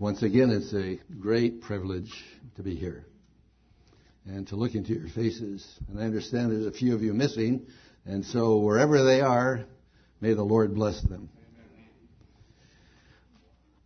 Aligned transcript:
Once 0.00 0.22
again, 0.22 0.48
it's 0.50 0.72
a 0.74 0.96
great 1.18 1.60
privilege 1.60 2.12
to 2.54 2.62
be 2.62 2.76
here 2.76 3.04
and 4.26 4.46
to 4.46 4.54
look 4.54 4.76
into 4.76 4.92
your 4.92 5.08
faces. 5.08 5.66
And 5.88 5.98
I 5.98 6.04
understand 6.04 6.52
there's 6.52 6.66
a 6.66 6.72
few 6.72 6.94
of 6.94 7.02
you 7.02 7.12
missing, 7.12 7.66
and 8.06 8.24
so 8.24 8.58
wherever 8.58 9.02
they 9.02 9.20
are, 9.20 9.64
may 10.20 10.34
the 10.34 10.44
Lord 10.44 10.72
bless 10.72 11.02
them. 11.02 11.28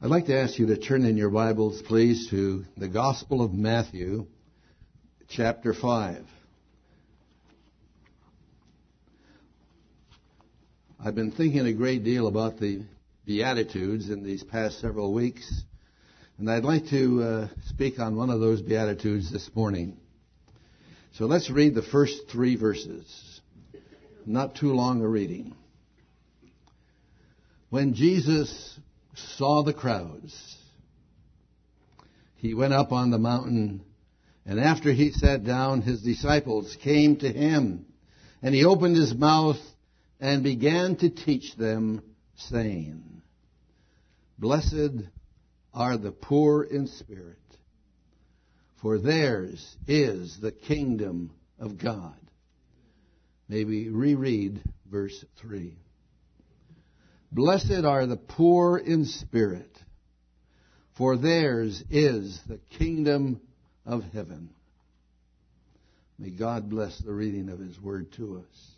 I'd 0.03 0.11
like 0.11 0.27
to 0.27 0.39
ask 0.39 0.59
you 0.59 0.67
to 0.67 0.77
turn 0.77 1.07
in 1.07 1.17
your 1.17 1.31
Bibles, 1.31 1.81
please, 1.81 2.29
to 2.29 2.67
the 2.77 2.89
Gospel 2.89 3.41
of 3.41 3.55
Matthew, 3.55 4.27
chapter 5.31 5.73
5. 5.73 6.27
I've 11.03 11.15
been 11.15 11.33
thinking 11.33 11.67
a 11.67 11.73
great 11.73 12.05
deal 12.05 12.27
about 12.27 12.59
the 12.59 12.83
Beatitudes 13.25 14.11
in 14.11 14.23
these 14.23 14.45
past 14.45 14.79
several 14.79 15.15
weeks, 15.15 15.65
and 16.43 16.51
I'd 16.51 16.65
like 16.65 16.89
to 16.89 17.23
uh, 17.23 17.49
speak 17.69 18.01
on 18.01 18.17
one 18.17 18.29
of 18.29 18.41
those 18.41 18.61
Beatitudes 18.61 19.31
this 19.31 19.49
morning. 19.55 19.97
So 21.13 21.27
let's 21.27 21.49
read 21.49 21.77
the 21.77 21.85
first 21.85 22.23
three 22.33 22.57
verses. 22.57 23.41
Not 24.27 24.57
too 24.57 24.73
long 24.73 25.03
a 25.03 25.09
reading. 25.09 25.55
When 27.71 27.95
Jesus 27.95 28.77
saw 29.37 29.63
the 29.63 29.73
crowds, 29.73 30.57
he 32.35 32.55
went 32.55 32.73
up 32.73 32.91
on 32.91 33.13
the 33.13 33.19
mountain, 33.19 33.85
and 34.45 34.59
after 34.59 34.93
he 34.93 35.13
sat 35.13 35.45
down, 35.45 35.83
his 35.83 36.03
disciples 36.03 36.77
came 36.83 37.19
to 37.19 37.29
him, 37.29 37.87
and 38.43 38.53
he 38.53 38.65
opened 38.65 38.97
his 38.97 39.15
mouth 39.15 39.61
and 40.19 40.43
began 40.43 40.97
to 40.97 41.09
teach 41.09 41.55
them, 41.55 42.03
saying, 42.35 43.23
Blessed 44.41 45.05
are 45.75 45.97
the 45.97 46.13
poor 46.13 46.63
in 46.63 46.87
spirit, 46.87 47.37
for 48.81 48.99
theirs 48.99 49.77
is 49.87 50.39
the 50.41 50.53
kingdom 50.53 51.31
of 51.59 51.79
God. 51.79 52.17
May 53.49 53.65
we 53.65 53.89
reread 53.89 54.63
verse 54.91 55.25
3. 55.41 55.77
Blessed 57.31 57.85
are 57.85 58.07
the 58.07 58.17
poor 58.17 58.77
in 58.77 59.07
spirit, 59.07 59.79
for 60.97 61.17
theirs 61.17 61.83
is 61.91 62.39
the 62.47 62.61
kingdom 62.79 63.41
of 63.87 64.03
heaven. 64.13 64.51
May 66.19 66.31
God 66.31 66.69
bless 66.69 66.99
the 66.99 67.13
reading 67.13 67.49
of 67.49 67.59
His 67.59 67.81
word 67.81 68.13
to 68.13 68.39
us. 68.39 68.72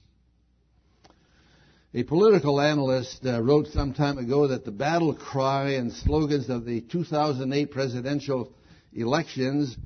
A 1.96 2.02
political 2.02 2.60
analyst 2.60 3.24
uh, 3.24 3.40
wrote 3.40 3.68
some 3.68 3.94
time 3.94 4.18
ago 4.18 4.48
that 4.48 4.64
the 4.64 4.72
battle 4.72 5.14
cry 5.14 5.74
and 5.74 5.92
slogans 5.92 6.50
of 6.50 6.64
the 6.64 6.80
2008 6.80 7.70
presidential 7.70 8.52
elections 8.92 9.76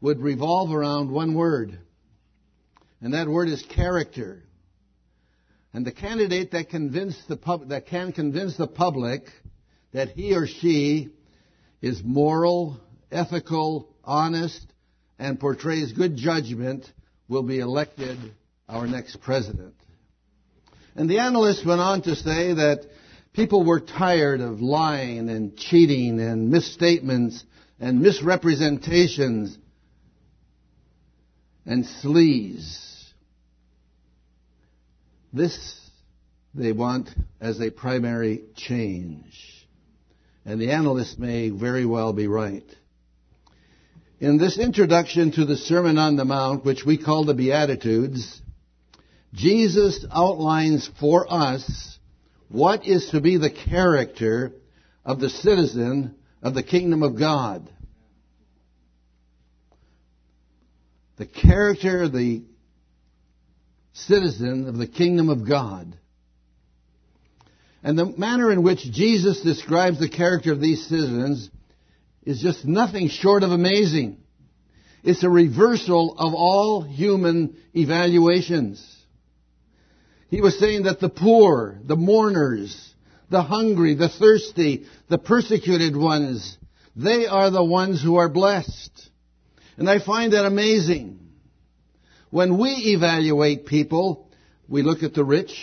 would 0.00 0.18
revolve 0.18 0.72
around 0.72 1.10
one 1.10 1.34
word, 1.34 1.78
and 3.02 3.12
that 3.12 3.28
word 3.28 3.50
is 3.50 3.62
character. 3.64 4.44
And 5.74 5.84
the 5.84 5.92
candidate 5.92 6.52
that 6.52 6.70
the 7.26 7.36
pub- 7.36 7.68
that 7.68 7.84
can 7.84 8.12
convince 8.12 8.56
the 8.56 8.66
public 8.66 9.24
that 9.92 10.08
he 10.12 10.34
or 10.34 10.46
she 10.46 11.10
is 11.82 12.00
moral, 12.02 12.80
ethical, 13.12 13.90
honest, 14.02 14.66
and 15.18 15.38
portrays 15.38 15.92
good 15.92 16.16
judgment 16.16 16.90
will 17.28 17.42
be 17.42 17.58
elected 17.58 18.16
our 18.70 18.86
next 18.86 19.20
president. 19.20 19.74
And 20.94 21.08
the 21.08 21.18
analyst 21.18 21.64
went 21.64 21.80
on 21.80 22.02
to 22.02 22.16
say 22.16 22.54
that 22.54 22.86
people 23.32 23.64
were 23.64 23.80
tired 23.80 24.40
of 24.40 24.60
lying 24.60 25.28
and 25.28 25.56
cheating 25.56 26.20
and 26.20 26.50
misstatements 26.50 27.44
and 27.78 28.00
misrepresentations 28.00 29.56
and 31.64 31.84
sleaze. 31.84 33.04
This 35.32 35.78
they 36.54 36.72
want 36.72 37.10
as 37.40 37.60
a 37.60 37.70
primary 37.70 38.42
change. 38.56 39.66
And 40.44 40.60
the 40.60 40.70
analyst 40.70 41.18
may 41.18 41.50
very 41.50 41.84
well 41.84 42.12
be 42.12 42.26
right. 42.26 42.64
In 44.18 44.38
this 44.38 44.58
introduction 44.58 45.30
to 45.32 45.44
the 45.44 45.56
Sermon 45.56 45.98
on 45.98 46.16
the 46.16 46.24
Mount, 46.24 46.64
which 46.64 46.84
we 46.84 46.98
call 46.98 47.24
the 47.24 47.34
Beatitudes, 47.34 48.40
Jesus 49.32 50.06
outlines 50.10 50.88
for 50.98 51.30
us 51.30 51.98
what 52.48 52.86
is 52.86 53.10
to 53.10 53.20
be 53.20 53.36
the 53.36 53.50
character 53.50 54.52
of 55.04 55.20
the 55.20 55.28
citizen 55.28 56.16
of 56.42 56.54
the 56.54 56.62
kingdom 56.62 57.02
of 57.02 57.18
God. 57.18 57.68
The 61.16 61.26
character, 61.26 62.02
of 62.02 62.12
the 62.12 62.44
citizen 63.92 64.68
of 64.68 64.76
the 64.76 64.86
kingdom 64.86 65.28
of 65.28 65.48
God. 65.48 65.96
And 67.82 67.98
the 67.98 68.06
manner 68.06 68.50
in 68.50 68.62
which 68.62 68.80
Jesus 68.80 69.40
describes 69.40 69.98
the 69.98 70.08
character 70.08 70.52
of 70.52 70.60
these 70.60 70.86
citizens 70.86 71.50
is 72.24 72.40
just 72.40 72.64
nothing 72.64 73.08
short 73.08 73.42
of 73.42 73.50
amazing. 73.50 74.18
It's 75.02 75.22
a 75.22 75.30
reversal 75.30 76.16
of 76.18 76.34
all 76.34 76.82
human 76.82 77.56
evaluations. 77.74 78.97
He 80.28 80.40
was 80.40 80.58
saying 80.58 80.84
that 80.84 81.00
the 81.00 81.08
poor, 81.08 81.78
the 81.84 81.96
mourners, 81.96 82.94
the 83.30 83.42
hungry, 83.42 83.94
the 83.94 84.08
thirsty, 84.08 84.86
the 85.08 85.18
persecuted 85.18 85.96
ones, 85.96 86.58
they 86.94 87.26
are 87.26 87.50
the 87.50 87.64
ones 87.64 88.02
who 88.02 88.16
are 88.16 88.28
blessed. 88.28 89.10
And 89.76 89.88
I 89.88 90.04
find 90.04 90.32
that 90.32 90.44
amazing. 90.44 91.18
When 92.30 92.58
we 92.58 92.70
evaluate 92.96 93.66
people, 93.66 94.28
we 94.68 94.82
look 94.82 95.02
at 95.02 95.14
the 95.14 95.24
rich, 95.24 95.54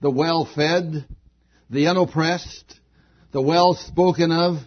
the 0.00 0.10
well-fed, 0.10 1.04
the 1.68 1.88
unoppressed, 1.88 2.80
the 3.32 3.42
well 3.42 3.74
spoken 3.74 4.32
of, 4.32 4.58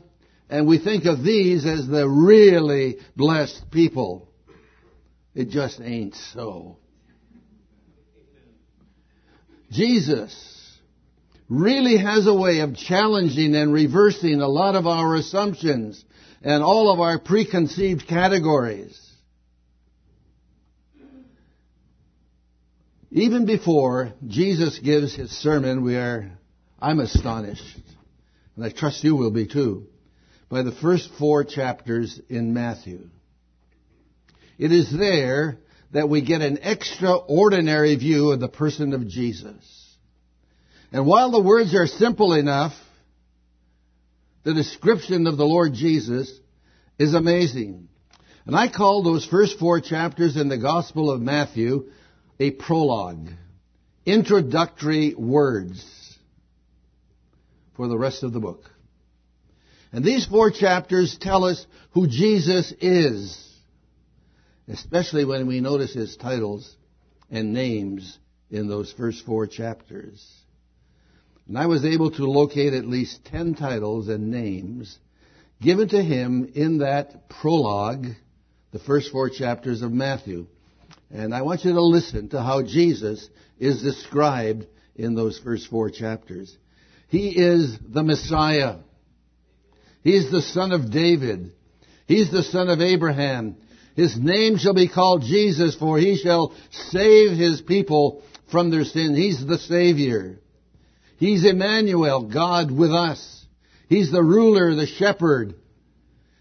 and 0.49 0.67
we 0.67 0.77
think 0.77 1.05
of 1.05 1.23
these 1.23 1.65
as 1.65 1.87
the 1.87 2.07
really 2.07 2.97
blessed 3.15 3.71
people. 3.71 4.27
It 5.33 5.49
just 5.49 5.79
ain't 5.81 6.15
so. 6.33 6.77
Jesus 9.71 10.79
really 11.47 11.97
has 11.97 12.27
a 12.27 12.33
way 12.33 12.59
of 12.59 12.75
challenging 12.75 13.55
and 13.55 13.73
reversing 13.73 14.41
a 14.41 14.47
lot 14.47 14.75
of 14.75 14.85
our 14.85 15.15
assumptions 15.15 16.03
and 16.41 16.61
all 16.61 16.91
of 16.91 16.99
our 16.99 17.19
preconceived 17.19 18.07
categories. 18.07 18.99
Even 23.11 23.45
before 23.45 24.13
Jesus 24.25 24.79
gives 24.79 25.15
his 25.15 25.31
sermon, 25.31 25.83
we 25.83 25.95
are, 25.95 26.31
I'm 26.81 26.99
astonished, 26.99 27.79
and 28.55 28.65
I 28.65 28.69
trust 28.69 29.03
you 29.03 29.15
will 29.15 29.31
be 29.31 29.47
too, 29.47 29.87
by 30.49 30.63
the 30.63 30.71
first 30.71 31.09
four 31.19 31.43
chapters 31.43 32.19
in 32.29 32.53
Matthew. 32.53 33.07
It 34.57 34.71
is 34.71 34.91
there 34.97 35.57
that 35.91 36.09
we 36.09 36.21
get 36.21 36.41
an 36.41 36.59
extraordinary 36.61 37.95
view 37.95 38.31
of 38.31 38.39
the 38.39 38.47
person 38.47 38.93
of 38.93 39.07
Jesus. 39.07 39.97
And 40.91 41.05
while 41.05 41.31
the 41.31 41.41
words 41.41 41.75
are 41.75 41.87
simple 41.87 42.33
enough, 42.33 42.73
the 44.43 44.53
description 44.53 45.27
of 45.27 45.37
the 45.37 45.45
Lord 45.45 45.73
Jesus 45.73 46.31
is 46.97 47.13
amazing. 47.13 47.89
And 48.45 48.55
I 48.55 48.69
call 48.69 49.03
those 49.03 49.25
first 49.25 49.59
four 49.59 49.79
chapters 49.81 50.35
in 50.35 50.49
the 50.49 50.57
Gospel 50.57 51.11
of 51.11 51.21
Matthew 51.21 51.89
a 52.39 52.51
prologue, 52.51 53.29
introductory 54.05 55.13
words 55.13 56.17
for 57.75 57.87
the 57.87 57.97
rest 57.97 58.23
of 58.23 58.33
the 58.33 58.39
book. 58.39 58.69
And 59.91 60.03
these 60.03 60.25
four 60.25 60.49
chapters 60.49 61.17
tell 61.19 61.43
us 61.43 61.65
who 61.91 62.07
Jesus 62.07 62.73
is, 62.81 63.50
especially 64.67 65.25
when 65.25 65.47
we 65.47 65.59
notice 65.59 65.93
his 65.93 66.15
titles 66.17 66.75
and 67.29 67.53
names 67.53 68.17
in 68.49 68.67
those 68.67 68.91
first 68.91 69.25
four 69.25 69.47
chapters. 69.47 70.25
And 71.47 71.57
I 71.57 71.65
was 71.65 71.85
able 71.85 72.11
to 72.11 72.25
locate 72.25 72.73
at 72.73 72.85
least 72.85 73.25
ten 73.25 73.55
titles 73.55 74.07
and 74.07 74.29
names 74.29 74.97
given 75.61 75.87
to 75.89 76.01
him 76.01 76.51
in 76.55 76.79
that 76.79 77.29
prologue, 77.29 78.05
the 78.71 78.79
first 78.79 79.11
four 79.11 79.29
chapters 79.29 79.81
of 79.81 79.91
Matthew. 79.91 80.47
And 81.11 81.33
I 81.33 81.41
want 81.41 81.65
you 81.65 81.73
to 81.73 81.81
listen 81.81 82.29
to 82.29 82.41
how 82.41 82.63
Jesus 82.63 83.29
is 83.59 83.81
described 83.81 84.65
in 84.95 85.13
those 85.13 85.39
first 85.39 85.69
four 85.69 85.89
chapters. 85.89 86.55
He 87.09 87.29
is 87.29 87.77
the 87.85 88.03
Messiah. 88.03 88.77
He's 90.03 90.31
the 90.31 90.41
son 90.41 90.71
of 90.71 90.91
David. 90.91 91.51
He's 92.07 92.31
the 92.31 92.43
son 92.43 92.69
of 92.69 92.81
Abraham. 92.81 93.57
His 94.01 94.17
name 94.17 94.57
shall 94.57 94.73
be 94.73 94.87
called 94.87 95.21
Jesus, 95.21 95.75
for 95.75 95.99
he 95.99 96.17
shall 96.17 96.55
save 96.71 97.37
his 97.37 97.61
people 97.61 98.23
from 98.49 98.71
their 98.71 98.83
sin. 98.83 99.13
He's 99.13 99.45
the 99.45 99.59
Savior. 99.59 100.39
He's 101.17 101.45
Emmanuel, 101.45 102.23
God 102.23 102.71
with 102.71 102.91
us. 102.91 103.45
He's 103.89 104.11
the 104.11 104.23
ruler, 104.23 104.73
the 104.73 104.87
shepherd, 104.87 105.53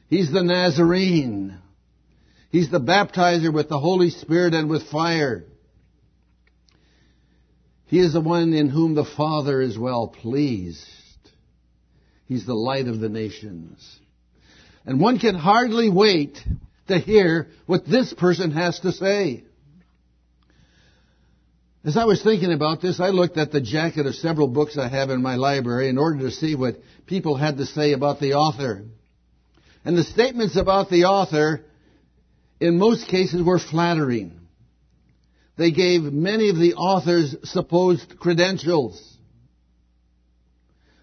He's 0.09 0.33
the 0.33 0.43
Nazarene. 0.43 1.59
He's 2.49 2.71
the 2.71 2.81
baptizer 2.81 3.53
with 3.53 3.69
the 3.69 3.79
Holy 3.79 4.09
Spirit 4.09 4.55
and 4.55 4.71
with 4.71 4.89
fire. 4.89 5.45
He 7.89 7.99
is 7.99 8.15
the 8.15 8.23
one 8.23 8.55
in 8.55 8.71
whom 8.71 8.95
the 8.95 9.05
Father 9.05 9.61
is 9.61 9.79
well 9.79 10.09
pleased. 10.09 10.81
He's 12.25 12.47
the 12.47 12.55
light 12.55 12.89
of 12.89 13.01
the 13.01 13.11
nations. 13.11 14.01
And 14.87 14.99
one 14.99 15.19
can 15.19 15.35
hardly 15.35 15.91
wait 15.91 16.43
to 16.91 16.99
hear 16.99 17.49
what 17.67 17.87
this 17.87 18.13
person 18.13 18.53
has 18.53 18.79
to 18.81 18.93
say. 18.93 19.45
As 21.83 21.97
I 21.97 22.05
was 22.05 22.23
thinking 22.23 22.53
about 22.53 22.83
this, 22.83 23.01
I 23.01 23.09
looked 23.09 23.39
at 23.39 23.53
the 23.53 23.61
jacket 23.61 24.07
of 24.07 24.15
several 24.15 24.49
books 24.49 24.77
I 24.77 24.89
have 24.89 25.09
in 25.09 25.23
my 25.23 25.37
library 25.37 25.89
in 25.89 25.97
order 25.97 26.19
to 26.21 26.31
see 26.31 26.55
what 26.55 26.77
people 27.07 27.37
had 27.37 27.57
to 27.57 27.65
say 27.65 27.93
about 27.93 28.21
the 28.21 28.35
author. 28.35 28.85
And 29.85 29.97
the 29.97 30.05
statements 30.05 30.57
about 30.57 30.91
the 30.91 31.05
author, 31.05 31.65
in 32.61 32.79
most 32.79 33.09
cases, 33.09 33.43
were 33.43 33.59
flattering. 33.59 34.41
They 35.57 35.71
gave 35.71 36.03
many 36.03 36.51
of 36.51 36.57
the 36.57 36.75
author's 36.75 37.35
supposed 37.45 38.19
credentials. 38.19 39.03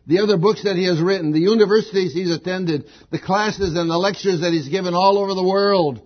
The 0.07 0.19
other 0.19 0.37
books 0.37 0.63
that 0.63 0.77
he 0.77 0.85
has 0.85 1.01
written, 1.01 1.33
the 1.33 1.39
universities 1.39 2.13
he's 2.13 2.31
attended, 2.31 2.85
the 3.11 3.19
classes 3.19 3.75
and 3.75 3.89
the 3.89 3.97
lectures 3.97 4.39
that 4.39 4.53
he's 4.53 4.69
given 4.69 4.93
all 4.93 5.17
over 5.17 5.33
the 5.33 5.43
world. 5.43 6.01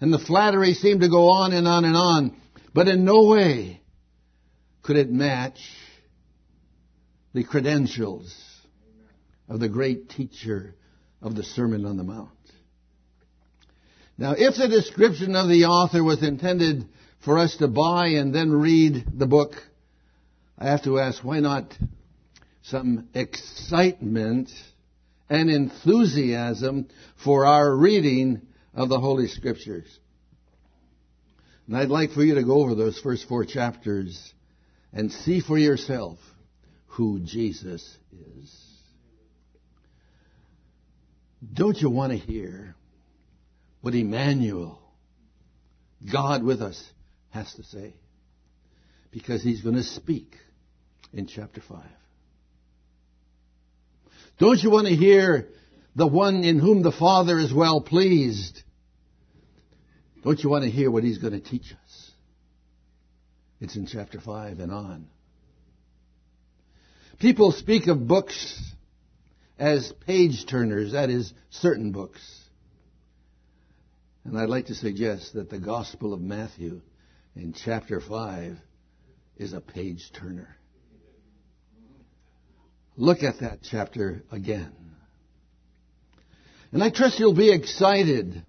And 0.00 0.12
the 0.12 0.20
flattery 0.20 0.74
seemed 0.74 1.00
to 1.00 1.08
go 1.08 1.30
on 1.30 1.52
and 1.52 1.66
on 1.66 1.84
and 1.84 1.96
on. 1.96 2.36
But 2.72 2.86
in 2.86 3.04
no 3.04 3.24
way 3.24 3.80
could 4.82 4.96
it 4.96 5.10
match 5.10 5.58
the 7.34 7.42
credentials 7.42 8.32
of 9.48 9.58
the 9.58 9.68
great 9.68 10.08
teacher 10.10 10.76
of 11.20 11.34
the 11.34 11.42
Sermon 11.42 11.84
on 11.84 11.96
the 11.96 12.04
Mount. 12.04 12.30
Now, 14.16 14.34
if 14.38 14.56
the 14.56 14.68
description 14.68 15.34
of 15.34 15.48
the 15.48 15.64
author 15.64 16.02
was 16.02 16.22
intended 16.22 16.88
for 17.24 17.38
us 17.38 17.56
to 17.56 17.66
buy 17.66 18.08
and 18.08 18.32
then 18.32 18.52
read 18.52 19.04
the 19.18 19.26
book, 19.26 19.54
I 20.56 20.66
have 20.68 20.84
to 20.84 21.00
ask, 21.00 21.24
why 21.24 21.40
not 21.40 21.76
some 22.70 23.08
excitement 23.14 24.50
and 25.28 25.50
enthusiasm 25.50 26.88
for 27.22 27.46
our 27.46 27.74
reading 27.74 28.42
of 28.74 28.88
the 28.88 28.98
Holy 28.98 29.28
Scriptures? 29.28 29.86
And 31.66 31.76
I'd 31.76 31.88
like 31.88 32.12
for 32.12 32.22
you 32.22 32.36
to 32.36 32.44
go 32.44 32.62
over 32.62 32.74
those 32.74 32.98
first 33.00 33.28
four 33.28 33.44
chapters 33.44 34.32
and 34.92 35.10
see 35.12 35.40
for 35.40 35.58
yourself 35.58 36.18
who 36.86 37.20
Jesus 37.20 37.96
is. 38.12 38.62
Don't 41.52 41.76
you 41.76 41.90
want 41.90 42.12
to 42.12 42.18
hear 42.18 42.74
what 43.80 43.94
Emmanuel, 43.94 44.80
God 46.10 46.42
with 46.42 46.62
us, 46.62 46.82
has 47.30 47.52
to 47.54 47.62
say? 47.62 47.94
Because 49.10 49.42
he's 49.42 49.60
going 49.60 49.76
to 49.76 49.82
speak 49.82 50.36
in 51.12 51.26
chapter 51.26 51.60
5. 51.60 51.82
Don't 54.38 54.62
you 54.62 54.70
want 54.70 54.86
to 54.86 54.94
hear 54.94 55.48
the 55.94 56.06
one 56.06 56.44
in 56.44 56.58
whom 56.58 56.82
the 56.82 56.92
Father 56.92 57.38
is 57.38 57.52
well 57.52 57.80
pleased? 57.80 58.62
Don't 60.22 60.42
you 60.42 60.50
want 60.50 60.64
to 60.64 60.70
hear 60.70 60.90
what 60.90 61.04
he's 61.04 61.18
going 61.18 61.32
to 61.32 61.40
teach 61.40 61.72
us? 61.72 62.10
It's 63.60 63.76
in 63.76 63.86
chapter 63.86 64.20
5 64.20 64.58
and 64.58 64.70
on. 64.70 65.06
People 67.18 67.52
speak 67.52 67.86
of 67.86 68.06
books 68.06 68.62
as 69.58 69.92
page 70.06 70.44
turners, 70.46 70.92
that 70.92 71.08
is, 71.08 71.32
certain 71.48 71.92
books. 71.92 72.20
And 74.24 74.38
I'd 74.38 74.50
like 74.50 74.66
to 74.66 74.74
suggest 74.74 75.32
that 75.34 75.48
the 75.48 75.58
Gospel 75.58 76.12
of 76.12 76.20
Matthew 76.20 76.82
in 77.34 77.54
chapter 77.54 78.00
5 78.00 78.58
is 79.38 79.52
a 79.54 79.60
page 79.60 80.10
turner. 80.12 80.55
Look 82.96 83.22
at 83.22 83.40
that 83.40 83.58
chapter 83.62 84.22
again. 84.32 84.72
And 86.72 86.82
I 86.82 86.90
trust 86.90 87.18
you'll 87.18 87.34
be 87.34 87.52
excited 87.52 88.44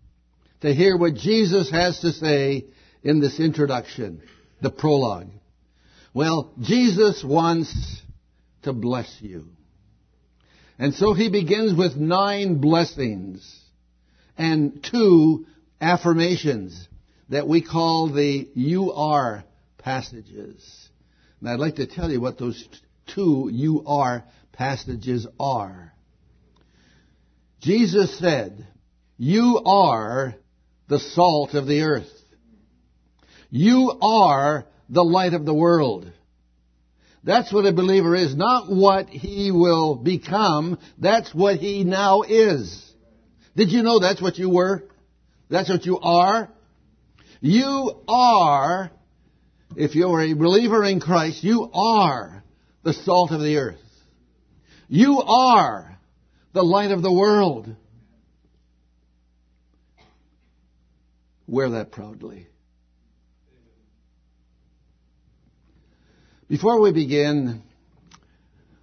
to 0.61 0.73
hear 0.73 0.97
what 0.97 1.15
Jesus 1.15 1.69
has 1.69 1.99
to 1.99 2.11
say 2.11 2.65
in 3.03 3.19
this 3.19 3.39
introduction, 3.39 4.21
the 4.61 4.69
prologue. 4.69 5.29
Well, 6.13 6.53
Jesus 6.59 7.23
wants 7.23 8.01
to 8.63 8.73
bless 8.73 9.17
you. 9.21 9.49
And 10.79 10.93
so 10.93 11.13
he 11.13 11.29
begins 11.29 11.73
with 11.77 11.95
nine 11.95 12.59
blessings 12.59 13.59
and 14.37 14.83
two 14.83 15.45
affirmations 15.81 16.87
that 17.29 17.47
we 17.47 17.61
call 17.61 18.11
the 18.11 18.47
you 18.55 18.93
are 18.93 19.43
passages. 19.77 20.89
And 21.39 21.49
I'd 21.49 21.59
like 21.59 21.75
to 21.75 21.87
tell 21.87 22.09
you 22.09 22.21
what 22.21 22.37
those 22.37 22.67
two 23.07 23.49
you 23.51 23.83
are 23.85 24.23
passages 24.53 25.27
are. 25.39 25.93
Jesus 27.61 28.17
said, 28.19 28.67
you 29.17 29.61
are 29.65 30.35
the 30.87 30.99
salt 30.99 31.53
of 31.53 31.65
the 31.65 31.81
earth. 31.81 32.11
You 33.49 33.97
are 34.01 34.65
the 34.89 35.03
light 35.03 35.33
of 35.33 35.45
the 35.45 35.53
world. 35.53 36.11
That's 37.23 37.51
what 37.51 37.65
a 37.65 37.73
believer 37.73 38.15
is, 38.15 38.35
not 38.35 38.71
what 38.71 39.09
he 39.09 39.51
will 39.51 39.95
become. 39.95 40.79
That's 40.97 41.33
what 41.33 41.57
he 41.57 41.83
now 41.83 42.21
is. 42.21 42.83
Did 43.55 43.71
you 43.71 43.83
know 43.83 43.99
that's 43.99 44.21
what 44.21 44.37
you 44.37 44.49
were? 44.49 44.87
That's 45.49 45.69
what 45.69 45.85
you 45.85 45.99
are? 45.99 46.49
You 47.41 48.01
are, 48.07 48.91
if 49.75 49.95
you're 49.95 50.21
a 50.21 50.33
believer 50.33 50.85
in 50.85 50.99
Christ, 50.99 51.43
you 51.43 51.69
are 51.73 52.43
the 52.87 52.93
salt 52.93 53.31
of 53.31 53.41
the 53.41 53.57
earth. 53.57 53.81
You 54.87 55.21
are 55.21 55.99
the 56.53 56.63
light 56.63 56.91
of 56.91 57.01
the 57.01 57.11
world. 57.11 57.67
Wear 61.47 61.71
that 61.71 61.91
proudly. 61.91 62.47
Before 66.47 66.79
we 66.79 66.93
begin, 66.93 67.61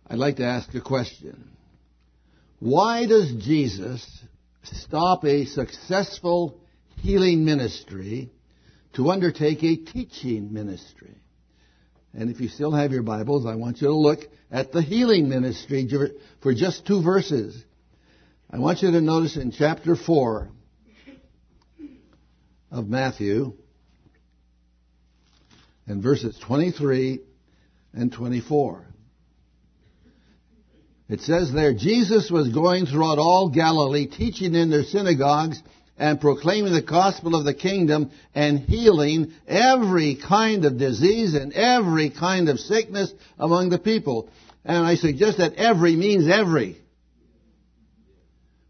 I'd 0.07 0.19
like 0.19 0.37
to 0.37 0.45
ask 0.45 0.75
a 0.75 0.83
question. 0.83 1.57
Why 2.59 3.07
does 3.07 3.33
Jesus 3.43 4.07
stop 4.65 5.25
a 5.25 5.47
successful 5.47 6.61
healing 6.99 7.47
ministry 7.47 8.31
to 8.97 9.11
undertake 9.11 9.65
a 9.65 9.77
teaching 9.77 10.53
ministry? 10.53 11.24
And 12.17 12.31
if 12.31 12.41
you 12.41 12.49
still 12.49 12.73
have 12.73 12.93
your 12.93 13.03
Bibles, 13.03 13.45
I 13.47 13.57
want 13.57 13.81
you 13.81 13.89
to 13.89 13.95
look 13.95 14.21
at 14.51 14.73
the 14.73 14.83
healing 14.83 15.29
ministry 15.29 15.89
for 16.41 16.55
just 16.55 16.87
two 16.87 17.03
verses. 17.03 17.63
I 18.51 18.59
want 18.59 18.83
you 18.83 18.91
to 18.93 19.01
notice 19.01 19.37
in 19.37 19.51
chapter 19.51 19.97
4, 19.97 20.51
of 22.75 22.89
Matthew 22.89 23.55
and 25.87 26.03
verses 26.03 26.37
23 26.45 27.21
and 27.93 28.13
24. 28.13 28.85
It 31.09 31.21
says 31.21 31.53
there, 31.53 31.73
Jesus 31.73 32.31
was 32.33 32.49
going 32.49 32.87
throughout 32.87 33.19
all 33.19 33.49
Galilee, 33.49 34.09
teaching 34.09 34.57
in 34.57 34.71
their 34.71 34.83
synagogues 34.83 35.63
and 35.99 36.21
proclaiming 36.21 36.73
the 36.73 36.83
gospel 36.83 37.35
of 37.35 37.45
the 37.45 37.55
kingdom 37.55 38.11
and 38.35 38.59
healing 38.59 39.33
every 39.47 40.17
kind 40.17 40.65
of 40.65 40.79
disease 40.79 41.35
and 41.35 41.53
every 41.53 42.11
kind 42.11 42.49
of 42.49 42.59
sickness 42.59 43.13
among 43.39 43.71
the 43.71 43.79
people. 43.79 44.29
And 44.65 44.79
I 44.79 44.97
suggest 44.97 45.39
that 45.39 45.55
every 45.55 45.95
means 45.95 46.29
every. 46.29 46.79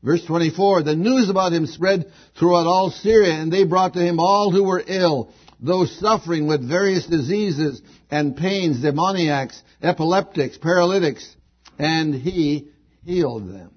Verse 0.03 0.23
24, 0.27 0.83
the 0.83 0.95
news 0.95 1.31
about 1.31 1.55
him 1.55 1.67
spread 1.67 2.13
throughout 2.39 2.67
all 2.67 2.91
Syria, 2.91 3.33
and 3.33 3.51
they 3.51 3.65
brought 3.65 3.95
to 3.95 4.01
him 4.01 4.21
all 4.21 4.51
who 4.51 4.65
were 4.65 4.83
ill, 4.87 5.31
those 5.61 5.99
suffering 5.99 6.47
with 6.47 6.69
various 6.69 7.07
diseases 7.07 7.81
and 8.11 8.37
pains, 8.37 8.83
demoniacs, 8.83 9.63
epileptics, 9.83 10.59
paralytics, 10.59 11.35
and 11.79 12.15
he 12.15 12.69
healed 13.07 13.49
them. 13.49 13.74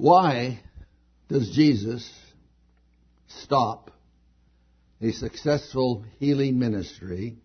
Why 0.00 0.60
does 1.28 1.50
Jesus 1.50 2.10
stop 3.28 3.90
a 4.98 5.12
successful 5.12 6.06
healing 6.18 6.58
ministry 6.58 7.36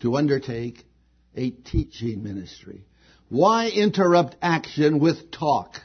to 0.00 0.16
undertake 0.16 0.84
a 1.34 1.48
teaching 1.48 2.22
ministry? 2.22 2.84
Why 3.30 3.70
interrupt 3.70 4.36
action 4.42 4.98
with 4.98 5.30
talk? 5.30 5.76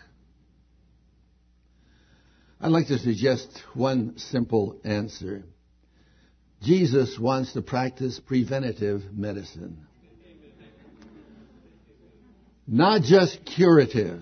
I'd 2.59 2.71
like 2.71 2.87
to 2.87 2.99
suggest 2.99 3.47
one 3.73 4.17
simple 4.17 4.81
answer. 4.83 5.45
Jesus 6.63 7.17
wants 7.17 7.53
to 7.53 7.61
practice 7.61 8.19
preventative 8.19 9.03
medicine. 9.13 9.87
not 12.67 13.03
just 13.03 13.45
curative, 13.45 14.21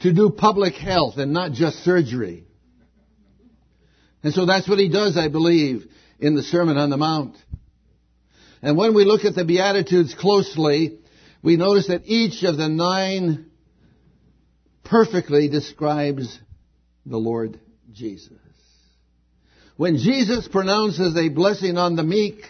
to 0.00 0.12
do 0.12 0.30
public 0.30 0.74
health 0.74 1.16
and 1.16 1.32
not 1.32 1.52
just 1.52 1.84
surgery. 1.84 2.44
And 4.22 4.32
so 4.32 4.46
that's 4.46 4.68
what 4.68 4.78
he 4.78 4.88
does, 4.88 5.16
I 5.16 5.28
believe, 5.28 5.86
in 6.18 6.34
the 6.34 6.42
Sermon 6.42 6.76
on 6.76 6.90
the 6.90 6.96
Mount. 6.96 7.36
And 8.62 8.76
when 8.76 8.94
we 8.94 9.04
look 9.04 9.24
at 9.24 9.34
the 9.34 9.44
Beatitudes 9.44 10.14
closely, 10.14 10.98
we 11.42 11.56
notice 11.56 11.88
that 11.88 12.02
each 12.04 12.42
of 12.42 12.56
the 12.56 12.68
nine 12.68 13.50
perfectly 14.84 15.48
describes 15.48 16.38
the 17.06 17.16
Lord 17.16 17.60
Jesus. 17.92 18.32
When 19.76 19.96
Jesus 19.96 20.48
pronounces 20.48 21.16
a 21.16 21.28
blessing 21.28 21.78
on 21.78 21.94
the 21.94 22.02
meek, 22.02 22.40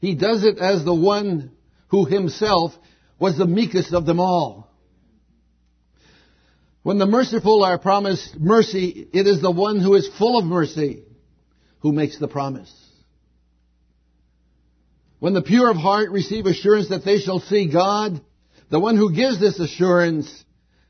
he 0.00 0.14
does 0.14 0.44
it 0.44 0.58
as 0.58 0.84
the 0.84 0.94
one 0.94 1.52
who 1.88 2.04
himself 2.04 2.72
was 3.18 3.38
the 3.38 3.46
meekest 3.46 3.94
of 3.94 4.04
them 4.04 4.20
all. 4.20 4.67
When 6.82 6.98
the 6.98 7.06
merciful 7.06 7.64
are 7.64 7.78
promised 7.78 8.38
mercy, 8.38 9.08
it 9.12 9.26
is 9.26 9.40
the 9.40 9.50
one 9.50 9.80
who 9.80 9.94
is 9.94 10.08
full 10.18 10.38
of 10.38 10.44
mercy 10.44 11.02
who 11.80 11.92
makes 11.92 12.18
the 12.18 12.28
promise. 12.28 12.72
When 15.18 15.34
the 15.34 15.42
pure 15.42 15.70
of 15.70 15.76
heart 15.76 16.10
receive 16.10 16.46
assurance 16.46 16.88
that 16.90 17.04
they 17.04 17.18
shall 17.18 17.40
see 17.40 17.70
God, 17.70 18.20
the 18.70 18.78
one 18.78 18.96
who 18.96 19.14
gives 19.14 19.40
this 19.40 19.58
assurance 19.58 20.44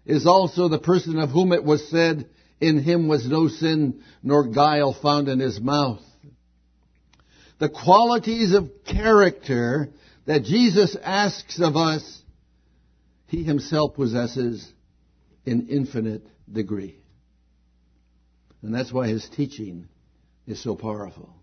is 0.05 0.27
also 0.27 0.69
the 0.69 0.79
person 0.79 1.19
of 1.19 1.31
whom 1.31 1.53
it 1.53 1.65
was 1.65 1.89
said, 1.89 2.29
in 2.61 2.83
him 2.83 3.09
was 3.09 3.29
no 3.29 3.49
sin 3.49 4.03
nor 4.23 4.49
guile 4.49 4.93
found 4.93 5.29
in 5.29 5.39
his 5.39 5.61
mouth. 5.61 6.03
The 7.59 7.69
qualities 7.69 8.53
of 8.53 8.71
character 8.85 9.91
that 10.27 10.45
Jesus 10.45 10.97
asks 11.03 11.61
of 11.61 11.77
us, 11.77 12.23
he 13.27 13.43
himself 13.45 13.95
possesses 13.95 14.67
in 15.45 15.69
infinite 15.69 16.27
degree. 16.51 16.97
And 18.63 18.75
that's 18.75 18.93
why 18.93 19.09
his 19.09 19.29
teaching 19.29 19.89
is 20.47 20.63
so 20.63 20.75
powerful, 20.75 21.35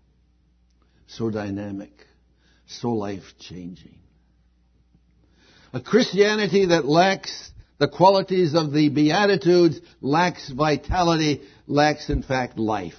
so 1.06 1.30
dynamic, 1.30 2.06
so 2.66 2.92
life 2.92 3.24
changing. 3.38 3.98
A 5.72 5.80
Christianity 5.80 6.66
that 6.66 6.84
lacks 6.84 7.50
the 7.78 7.88
qualities 7.88 8.54
of 8.54 8.72
the 8.72 8.88
Beatitudes 8.88 9.80
lacks 10.00 10.50
vitality, 10.50 11.42
lacks 11.66 12.08
in 12.08 12.22
fact 12.22 12.58
life. 12.58 12.94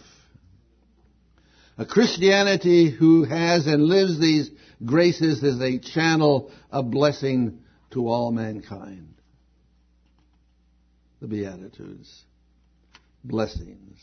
A 1.78 1.86
Christianity 1.86 2.90
who 2.90 3.24
has 3.24 3.68
and 3.68 3.84
lives 3.84 4.20
these 4.20 4.50
graces 4.84 5.44
is 5.44 5.62
a 5.62 5.80
channel 5.80 6.52
of 6.72 6.92
blessing 6.92 7.60
to 7.92 8.08
all 8.08 8.32
mankind. 8.32 9.14
The 11.22 11.28
Beatitudes. 11.28 12.24
Blessings. 13.24 14.00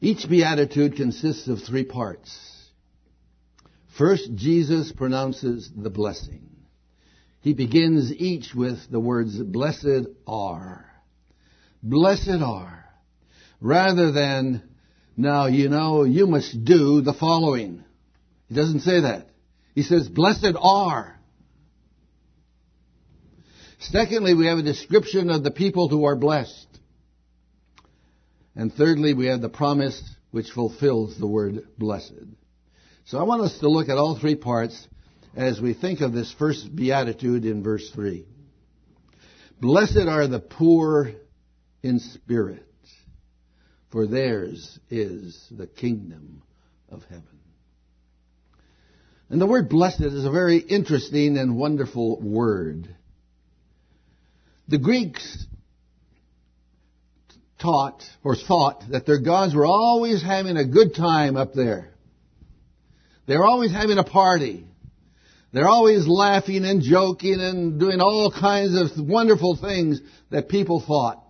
Each 0.00 0.28
Beatitude 0.28 0.96
consists 0.96 1.48
of 1.48 1.62
three 1.62 1.84
parts. 1.84 2.36
First, 3.96 4.34
Jesus 4.34 4.90
pronounces 4.90 5.70
the 5.76 5.90
blessing. 5.90 6.48
He 7.40 7.52
begins 7.52 8.12
each 8.12 8.54
with 8.54 8.78
the 8.90 9.00
words, 9.00 9.36
blessed 9.38 10.06
are. 10.26 10.90
Blessed 11.82 12.42
are. 12.42 12.84
Rather 13.60 14.12
than, 14.12 14.62
now 15.16 15.46
you 15.46 15.68
know, 15.68 16.04
you 16.04 16.26
must 16.26 16.64
do 16.64 17.00
the 17.00 17.12
following. 17.12 17.84
He 18.48 18.54
doesn't 18.54 18.80
say 18.80 19.00
that. 19.00 19.28
He 19.74 19.82
says, 19.82 20.08
blessed 20.08 20.54
are. 20.60 21.18
Secondly, 23.90 24.34
we 24.34 24.46
have 24.46 24.58
a 24.58 24.62
description 24.62 25.28
of 25.28 25.42
the 25.42 25.50
people 25.50 25.88
who 25.88 26.04
are 26.04 26.14
blessed. 26.14 26.68
And 28.54 28.72
thirdly, 28.72 29.12
we 29.12 29.26
have 29.26 29.40
the 29.40 29.48
promise 29.48 30.00
which 30.30 30.50
fulfills 30.50 31.18
the 31.18 31.26
word 31.26 31.66
blessed. 31.78 32.12
So 33.06 33.18
I 33.18 33.24
want 33.24 33.42
us 33.42 33.58
to 33.58 33.68
look 33.68 33.88
at 33.88 33.98
all 33.98 34.16
three 34.18 34.36
parts 34.36 34.86
as 35.34 35.60
we 35.60 35.74
think 35.74 36.00
of 36.00 36.12
this 36.12 36.32
first 36.38 36.74
beatitude 36.74 37.44
in 37.44 37.62
verse 37.62 37.90
3. 37.90 38.24
Blessed 39.60 40.06
are 40.08 40.28
the 40.28 40.40
poor 40.40 41.12
in 41.82 41.98
spirit, 41.98 42.66
for 43.90 44.06
theirs 44.06 44.78
is 44.90 45.44
the 45.50 45.66
kingdom 45.66 46.42
of 46.88 47.02
heaven. 47.04 47.24
And 49.28 49.40
the 49.40 49.46
word 49.46 49.68
blessed 49.68 50.02
is 50.02 50.24
a 50.24 50.30
very 50.30 50.58
interesting 50.58 51.36
and 51.38 51.56
wonderful 51.56 52.20
word. 52.20 52.94
The 54.68 54.78
Greeks 54.78 55.46
taught 57.60 58.02
or 58.24 58.36
thought 58.36 58.84
that 58.90 59.06
their 59.06 59.20
gods 59.20 59.54
were 59.54 59.66
always 59.66 60.22
having 60.22 60.56
a 60.56 60.66
good 60.66 60.94
time 60.94 61.36
up 61.36 61.52
there. 61.54 61.92
They're 63.26 63.44
always 63.44 63.72
having 63.72 63.98
a 63.98 64.04
party. 64.04 64.66
They're 65.52 65.68
always 65.68 66.06
laughing 66.08 66.64
and 66.64 66.82
joking 66.82 67.40
and 67.40 67.78
doing 67.78 68.00
all 68.00 68.32
kinds 68.32 68.74
of 68.74 69.06
wonderful 69.06 69.56
things 69.56 70.00
that 70.30 70.48
people 70.48 70.82
thought 70.84 71.22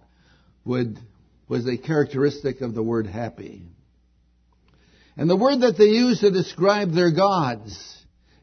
would, 0.64 0.98
was 1.48 1.66
a 1.66 1.76
characteristic 1.76 2.60
of 2.60 2.74
the 2.74 2.82
word 2.82 3.06
happy. 3.06 3.62
And 5.16 5.28
the 5.28 5.36
word 5.36 5.60
that 5.60 5.76
they 5.76 5.84
use 5.86 6.20
to 6.20 6.30
describe 6.30 6.92
their 6.92 7.12
gods 7.12 7.76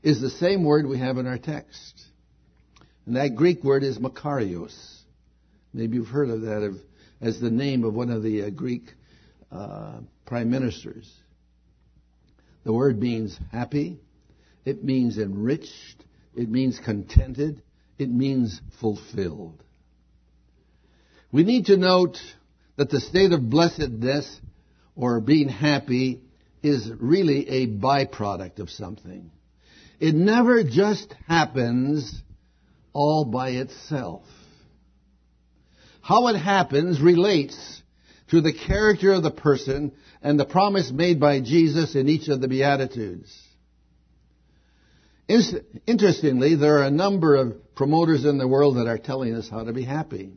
is 0.03 0.21
the 0.21 0.29
same 0.29 0.63
word 0.63 0.85
we 0.85 0.99
have 0.99 1.17
in 1.17 1.25
our 1.25 1.37
text. 1.37 2.05
And 3.09 3.15
that 3.15 3.35
Greek 3.35 3.63
word 3.63 3.81
is 3.83 3.97
Makarios. 3.97 4.99
Maybe 5.73 5.95
you've 5.95 6.09
heard 6.09 6.29
of 6.29 6.41
that 6.41 6.79
as 7.19 7.39
the 7.39 7.49
name 7.49 7.83
of 7.83 7.95
one 7.95 8.11
of 8.11 8.21
the 8.21 8.43
uh, 8.43 8.49
Greek 8.51 8.83
uh, 9.51 10.01
prime 10.27 10.51
ministers. 10.51 11.11
The 12.65 12.71
word 12.71 12.99
means 12.99 13.35
happy. 13.51 13.97
It 14.63 14.83
means 14.83 15.17
enriched. 15.17 16.05
It 16.35 16.51
means 16.51 16.77
contented. 16.77 17.63
It 17.97 18.11
means 18.11 18.61
fulfilled. 18.79 19.63
We 21.31 21.43
need 21.43 21.65
to 21.65 21.77
note 21.77 22.19
that 22.75 22.91
the 22.91 23.01
state 23.01 23.31
of 23.31 23.49
blessedness 23.49 24.39
or 24.95 25.19
being 25.19 25.49
happy 25.49 26.21
is 26.61 26.91
really 26.99 27.49
a 27.49 27.67
byproduct 27.69 28.59
of 28.59 28.69
something. 28.69 29.31
It 29.99 30.13
never 30.13 30.63
just 30.63 31.11
happens 31.27 32.21
all 32.99 33.23
by 33.23 33.51
itself. 33.51 34.23
How 36.01 36.27
it 36.27 36.37
happens 36.37 36.99
relates 36.99 37.81
to 38.29 38.41
the 38.41 38.51
character 38.51 39.13
of 39.13 39.23
the 39.23 39.31
person 39.31 39.93
and 40.21 40.37
the 40.37 40.43
promise 40.45 40.91
made 40.91 41.17
by 41.17 41.39
Jesus 41.39 41.95
in 41.95 42.09
each 42.09 42.27
of 42.27 42.41
the 42.41 42.49
Beatitudes. 42.49 43.33
Interestingly, 45.87 46.55
there 46.55 46.79
are 46.79 46.83
a 46.83 46.91
number 46.91 47.35
of 47.35 47.73
promoters 47.73 48.25
in 48.25 48.37
the 48.37 48.47
world 48.49 48.75
that 48.75 48.87
are 48.87 48.97
telling 48.97 49.33
us 49.33 49.47
how 49.47 49.63
to 49.63 49.71
be 49.71 49.83
happy. 49.83 50.33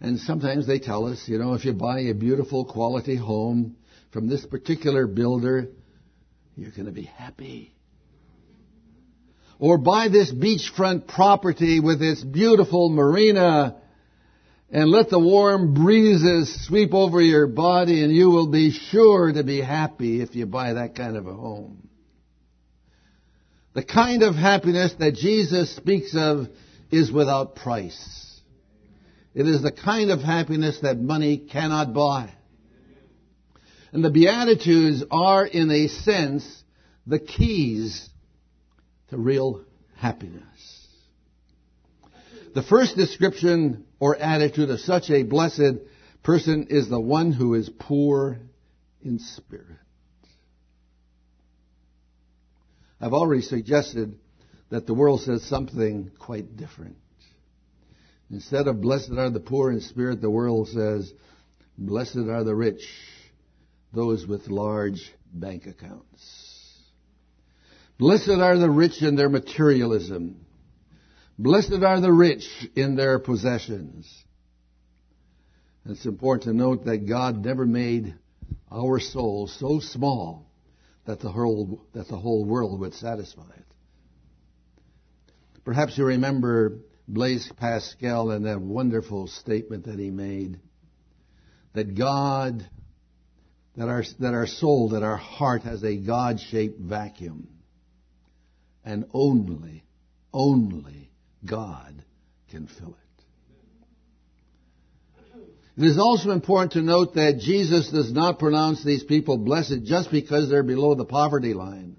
And 0.00 0.18
sometimes 0.20 0.66
they 0.66 0.78
tell 0.78 1.08
us, 1.08 1.22
you 1.26 1.36
know, 1.36 1.52
if 1.52 1.66
you 1.66 1.74
buy 1.74 2.00
a 2.00 2.14
beautiful 2.14 2.64
quality 2.64 3.16
home 3.16 3.76
from 4.12 4.28
this 4.28 4.46
particular 4.46 5.06
builder, 5.06 5.68
you're 6.56 6.70
going 6.70 6.86
to 6.86 6.92
be 6.92 7.02
happy. 7.02 7.74
Or 9.58 9.76
buy 9.78 10.08
this 10.08 10.32
beachfront 10.32 11.08
property 11.08 11.80
with 11.80 12.00
its 12.00 12.22
beautiful 12.22 12.90
marina 12.90 13.76
and 14.70 14.90
let 14.90 15.08
the 15.08 15.18
warm 15.18 15.74
breezes 15.74 16.66
sweep 16.66 16.92
over 16.92 17.20
your 17.20 17.46
body 17.46 18.04
and 18.04 18.14
you 18.14 18.30
will 18.30 18.48
be 18.48 18.70
sure 18.70 19.32
to 19.32 19.42
be 19.42 19.60
happy 19.60 20.20
if 20.20 20.36
you 20.36 20.46
buy 20.46 20.74
that 20.74 20.94
kind 20.94 21.16
of 21.16 21.26
a 21.26 21.34
home. 21.34 21.88
The 23.74 23.84
kind 23.84 24.22
of 24.22 24.34
happiness 24.34 24.94
that 24.98 25.14
Jesus 25.14 25.74
speaks 25.74 26.14
of 26.14 26.48
is 26.90 27.10
without 27.10 27.56
price. 27.56 28.40
It 29.34 29.46
is 29.46 29.62
the 29.62 29.72
kind 29.72 30.10
of 30.10 30.20
happiness 30.20 30.80
that 30.82 30.98
money 30.98 31.38
cannot 31.38 31.94
buy. 31.94 32.32
And 33.92 34.04
the 34.04 34.10
Beatitudes 34.10 35.04
are, 35.10 35.46
in 35.46 35.70
a 35.70 35.88
sense, 35.88 36.62
the 37.06 37.18
keys 37.18 38.07
to 39.10 39.16
real 39.16 39.64
happiness. 39.96 40.86
The 42.54 42.62
first 42.62 42.96
description 42.96 43.84
or 44.00 44.16
attitude 44.16 44.70
of 44.70 44.80
such 44.80 45.10
a 45.10 45.22
blessed 45.22 45.78
person 46.22 46.68
is 46.70 46.88
the 46.88 47.00
one 47.00 47.32
who 47.32 47.54
is 47.54 47.70
poor 47.78 48.38
in 49.02 49.18
spirit. 49.18 49.78
I've 53.00 53.12
already 53.12 53.42
suggested 53.42 54.18
that 54.70 54.86
the 54.86 54.94
world 54.94 55.20
says 55.20 55.44
something 55.44 56.10
quite 56.18 56.56
different. 56.56 56.96
Instead 58.30 58.66
of 58.66 58.80
blessed 58.80 59.12
are 59.16 59.30
the 59.30 59.40
poor 59.40 59.70
in 59.70 59.80
spirit, 59.80 60.20
the 60.20 60.30
world 60.30 60.68
says, 60.68 61.12
blessed 61.78 62.16
are 62.16 62.44
the 62.44 62.54
rich, 62.54 62.82
those 63.94 64.26
with 64.26 64.48
large 64.48 65.12
bank 65.32 65.66
accounts. 65.66 66.47
Blessed 67.98 68.28
are 68.28 68.58
the 68.58 68.70
rich 68.70 69.02
in 69.02 69.16
their 69.16 69.28
materialism. 69.28 70.44
Blessed 71.36 71.82
are 71.82 72.00
the 72.00 72.12
rich 72.12 72.46
in 72.76 72.94
their 72.94 73.18
possessions. 73.18 74.06
It's 75.84 76.06
important 76.06 76.44
to 76.44 76.52
note 76.52 76.84
that 76.84 77.08
God 77.08 77.44
never 77.44 77.66
made 77.66 78.14
our 78.70 79.00
soul 79.00 79.48
so 79.48 79.80
small 79.80 80.50
that 81.06 81.20
the 81.20 81.30
whole, 81.30 81.86
that 81.94 82.08
the 82.08 82.16
whole 82.16 82.44
world 82.44 82.80
would 82.80 82.94
satisfy 82.94 83.50
it. 83.56 83.64
Perhaps 85.64 85.98
you 85.98 86.04
remember 86.04 86.78
Blaise 87.08 87.50
Pascal 87.56 88.30
and 88.30 88.44
that 88.44 88.60
wonderful 88.60 89.26
statement 89.26 89.86
that 89.86 89.98
he 89.98 90.10
made 90.10 90.60
that 91.72 91.94
God, 91.96 92.68
that 93.76 93.88
our, 93.88 94.04
that 94.20 94.34
our 94.34 94.46
soul, 94.46 94.90
that 94.90 95.02
our 95.02 95.16
heart 95.16 95.62
has 95.62 95.82
a 95.82 95.96
God-shaped 95.96 96.80
vacuum. 96.80 97.48
And 98.88 99.04
only, 99.12 99.84
only 100.32 101.10
God 101.44 102.02
can 102.50 102.66
fill 102.66 102.96
it. 102.96 102.96
It 105.76 105.84
is 105.84 105.98
also 105.98 106.30
important 106.30 106.72
to 106.72 106.80
note 106.80 107.14
that 107.16 107.38
Jesus 107.38 107.90
does 107.90 108.10
not 108.10 108.38
pronounce 108.38 108.82
these 108.82 109.04
people 109.04 109.36
blessed 109.36 109.84
just 109.84 110.10
because 110.10 110.48
they're 110.48 110.62
below 110.62 110.94
the 110.94 111.04
poverty 111.04 111.52
line. 111.52 111.96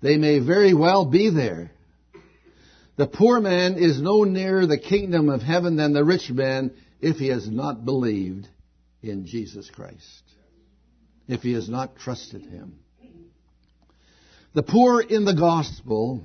They 0.00 0.16
may 0.16 0.38
very 0.38 0.72
well 0.72 1.04
be 1.04 1.28
there. 1.28 1.70
The 2.96 3.06
poor 3.06 3.38
man 3.38 3.74
is 3.76 4.00
no 4.00 4.24
nearer 4.24 4.66
the 4.66 4.78
kingdom 4.78 5.28
of 5.28 5.42
heaven 5.42 5.76
than 5.76 5.92
the 5.92 6.02
rich 6.02 6.30
man 6.30 6.70
if 7.02 7.16
he 7.16 7.28
has 7.28 7.46
not 7.46 7.84
believed 7.84 8.48
in 9.02 9.26
Jesus 9.26 9.68
Christ. 9.68 10.22
If 11.28 11.42
he 11.42 11.52
has 11.52 11.68
not 11.68 11.98
trusted 11.98 12.40
him. 12.40 12.78
The 14.58 14.64
poor 14.64 15.00
in 15.00 15.24
the 15.24 15.36
gospel 15.36 16.20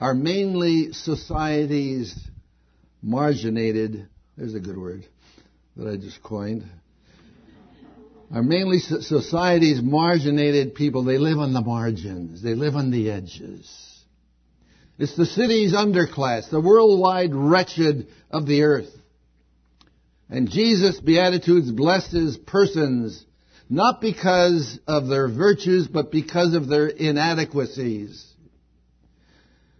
are 0.00 0.12
mainly 0.12 0.92
society's 0.92 2.12
marginated, 3.00 4.08
there's 4.36 4.54
a 4.54 4.58
good 4.58 4.76
word 4.76 5.06
that 5.76 5.86
I 5.86 5.96
just 5.98 6.20
coined, 6.20 6.68
are 8.34 8.42
mainly 8.42 8.80
society's 8.80 9.80
marginated 9.80 10.74
people. 10.74 11.04
They 11.04 11.18
live 11.18 11.38
on 11.38 11.52
the 11.52 11.60
margins. 11.60 12.42
They 12.42 12.56
live 12.56 12.74
on 12.74 12.90
the 12.90 13.08
edges. 13.12 13.70
It's 14.98 15.14
the 15.14 15.24
city's 15.24 15.72
underclass, 15.72 16.50
the 16.50 16.60
worldwide 16.60 17.36
wretched 17.36 18.08
of 18.32 18.48
the 18.48 18.62
earth. 18.62 18.90
And 20.28 20.50
Jesus' 20.50 20.98
Beatitudes 20.98 21.70
blesses 21.70 22.36
persons 22.36 23.24
not 23.68 24.00
because 24.00 24.78
of 24.86 25.08
their 25.08 25.28
virtues, 25.28 25.86
but 25.88 26.10
because 26.10 26.54
of 26.54 26.68
their 26.68 26.86
inadequacies. 26.88 28.24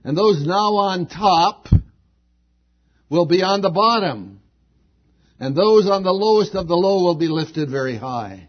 And 0.04 0.16
those 0.16 0.46
now 0.46 0.76
on 0.76 1.06
top 1.06 1.68
will 3.08 3.26
be 3.26 3.42
on 3.42 3.62
the 3.62 3.70
bottom. 3.70 4.40
And 5.40 5.56
those 5.56 5.88
on 5.88 6.02
the 6.02 6.12
lowest 6.12 6.54
of 6.54 6.68
the 6.68 6.74
low 6.74 7.04
will 7.04 7.14
be 7.14 7.28
lifted 7.28 7.70
very 7.70 7.96
high. 7.96 8.48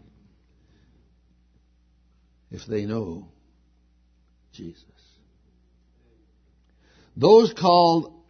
If 2.50 2.66
they 2.66 2.84
know 2.84 3.28
Jesus. 4.52 4.84
Those 7.16 7.52
called, 7.52 8.24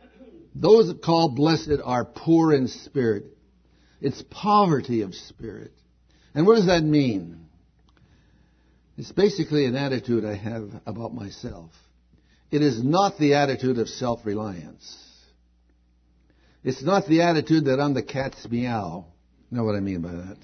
those 0.54 0.92
called 1.04 1.36
blessed 1.36 1.80
are 1.82 2.04
poor 2.04 2.52
in 2.52 2.68
spirit. 2.68 3.24
It's 4.00 4.22
poverty 4.30 5.02
of 5.02 5.14
spirit. 5.14 5.72
And 6.34 6.46
what 6.46 6.56
does 6.56 6.66
that 6.66 6.82
mean? 6.82 7.46
It's 8.96 9.12
basically 9.12 9.64
an 9.66 9.76
attitude 9.76 10.24
I 10.24 10.34
have 10.34 10.70
about 10.86 11.14
myself. 11.14 11.70
It 12.50 12.62
is 12.62 12.82
not 12.82 13.18
the 13.18 13.34
attitude 13.34 13.78
of 13.78 13.88
self-reliance. 13.88 14.96
It's 16.62 16.82
not 16.82 17.06
the 17.06 17.22
attitude 17.22 17.64
that 17.66 17.80
I'm 17.80 17.94
the 17.94 18.02
cat's 18.02 18.46
meow. 18.48 19.06
You 19.50 19.56
know 19.56 19.64
what 19.64 19.74
I 19.74 19.80
mean 19.80 20.02
by 20.02 20.12
that? 20.12 20.36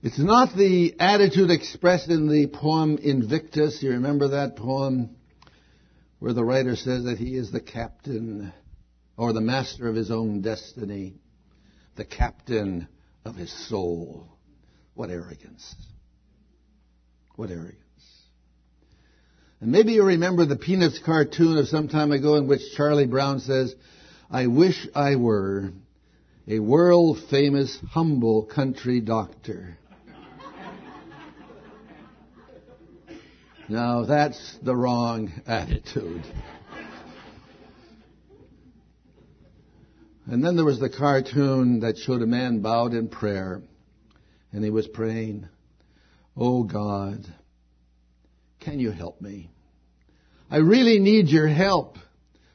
It's 0.00 0.18
not 0.18 0.56
the 0.56 0.94
attitude 1.00 1.50
expressed 1.50 2.08
in 2.08 2.28
the 2.28 2.46
poem 2.46 2.98
Invictus. 2.98 3.82
You 3.82 3.90
remember 3.90 4.28
that 4.28 4.54
poem 4.54 5.16
where 6.20 6.32
the 6.32 6.44
writer 6.44 6.76
says 6.76 7.04
that 7.04 7.18
he 7.18 7.34
is 7.34 7.50
the 7.50 7.60
captain 7.60 8.52
or 9.16 9.32
the 9.32 9.40
master 9.40 9.88
of 9.88 9.96
his 9.96 10.12
own 10.12 10.40
destiny, 10.40 11.16
the 11.98 12.04
captain 12.04 12.88
of 13.24 13.34
his 13.34 13.52
soul. 13.68 14.26
What 14.94 15.10
arrogance. 15.10 15.74
What 17.36 17.50
arrogance. 17.50 17.76
And 19.60 19.72
maybe 19.72 19.92
you 19.92 20.04
remember 20.04 20.46
the 20.46 20.56
Peanuts 20.56 21.00
cartoon 21.04 21.58
of 21.58 21.66
some 21.66 21.88
time 21.88 22.12
ago 22.12 22.36
in 22.36 22.46
which 22.46 22.62
Charlie 22.76 23.06
Brown 23.06 23.40
says, 23.40 23.74
I 24.30 24.46
wish 24.46 24.86
I 24.94 25.16
were 25.16 25.72
a 26.46 26.60
world 26.60 27.18
famous 27.30 27.78
humble 27.90 28.44
country 28.46 29.00
doctor. 29.00 29.76
now 33.68 34.04
that's 34.04 34.56
the 34.62 34.74
wrong 34.74 35.32
attitude. 35.46 36.22
And 40.30 40.44
then 40.44 40.56
there 40.56 40.64
was 40.64 40.78
the 40.78 40.90
cartoon 40.90 41.80
that 41.80 41.96
showed 41.96 42.20
a 42.20 42.26
man 42.26 42.60
bowed 42.60 42.92
in 42.92 43.08
prayer 43.08 43.62
and 44.52 44.62
he 44.62 44.68
was 44.68 44.86
praying, 44.86 45.48
Oh 46.36 46.64
God, 46.64 47.26
can 48.60 48.78
you 48.78 48.90
help 48.90 49.22
me? 49.22 49.50
I 50.50 50.58
really 50.58 50.98
need 50.98 51.28
your 51.28 51.48
help, 51.48 51.96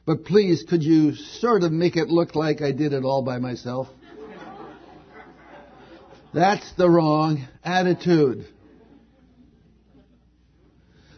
but 0.06 0.24
please 0.24 0.64
could 0.68 0.84
you 0.84 1.16
sort 1.16 1.64
of 1.64 1.72
make 1.72 1.96
it 1.96 2.08
look 2.08 2.36
like 2.36 2.62
I 2.62 2.70
did 2.70 2.92
it 2.92 3.04
all 3.04 3.22
by 3.22 3.38
myself? 3.38 3.88
That's 6.32 6.72
the 6.74 6.88
wrong 6.88 7.44
attitude. 7.64 8.46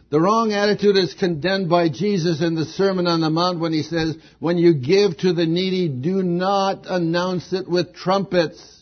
The 0.09 0.21
wrong 0.21 0.53
attitude 0.53 0.97
is 0.97 1.15
condemned 1.15 1.69
by 1.69 1.89
Jesus 1.89 2.41
in 2.41 2.55
the 2.55 2.65
Sermon 2.65 3.09
on 3.09 3.21
the 3.21 3.31
Mount 3.31 3.59
when 3.59 3.73
he 3.73 3.83
says, 3.83 4.17
when 4.39 4.57
you 4.57 4.73
give 4.73 5.17
to 5.19 5.33
the 5.33 5.47
needy, 5.47 5.89
do 5.89 6.23
not 6.23 6.87
announce 6.87 7.53
it 7.53 7.69
with 7.69 7.93
trumpets. 7.93 8.77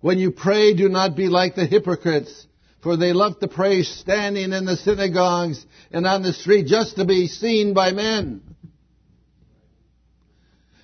When 0.00 0.18
you 0.18 0.30
pray, 0.30 0.74
do 0.74 0.88
not 0.88 1.16
be 1.16 1.26
like 1.26 1.56
the 1.56 1.66
hypocrites, 1.66 2.46
for 2.84 2.96
they 2.96 3.12
love 3.12 3.40
to 3.40 3.48
pray 3.48 3.82
standing 3.82 4.52
in 4.52 4.64
the 4.64 4.76
synagogues 4.76 5.64
and 5.90 6.06
on 6.06 6.22
the 6.22 6.32
street 6.32 6.66
just 6.68 6.94
to 6.96 7.04
be 7.04 7.26
seen 7.26 7.74
by 7.74 7.90
men. 7.90 8.42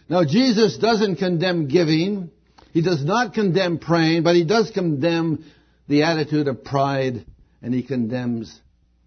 Now 0.09 0.25
Jesus 0.25 0.79
doesn't 0.79 1.17
condemn 1.17 1.69
giving. 1.69 2.31
He 2.73 2.83
does 2.83 3.05
not 3.05 3.35
condemn 3.35 3.79
praying, 3.79 4.25
but 4.25 4.35
he 4.35 4.45
does 4.45 4.73
condemn 4.73 5.45
the 5.93 6.05
attitude 6.05 6.49
of 6.49 6.65
pride 6.65 7.23
and 7.61 7.75
he 7.75 7.83
condemns 7.83 8.59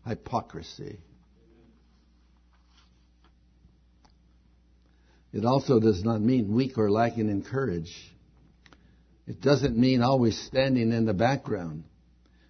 hypocrisy. 0.08 1.00
It 5.34 5.45
also 5.45 5.80
does 5.80 6.04
not 6.04 6.21
mean 6.21 6.54
weak 6.54 6.78
or 6.78 6.91
lacking 6.91 7.28
in 7.30 7.41
courage. 7.41 7.91
It 9.26 9.41
doesn't 9.41 9.76
mean 9.76 10.04
always 10.04 10.39
standing 10.39 10.91
in 10.91 11.08
the 11.08 11.15
background. 11.15 11.86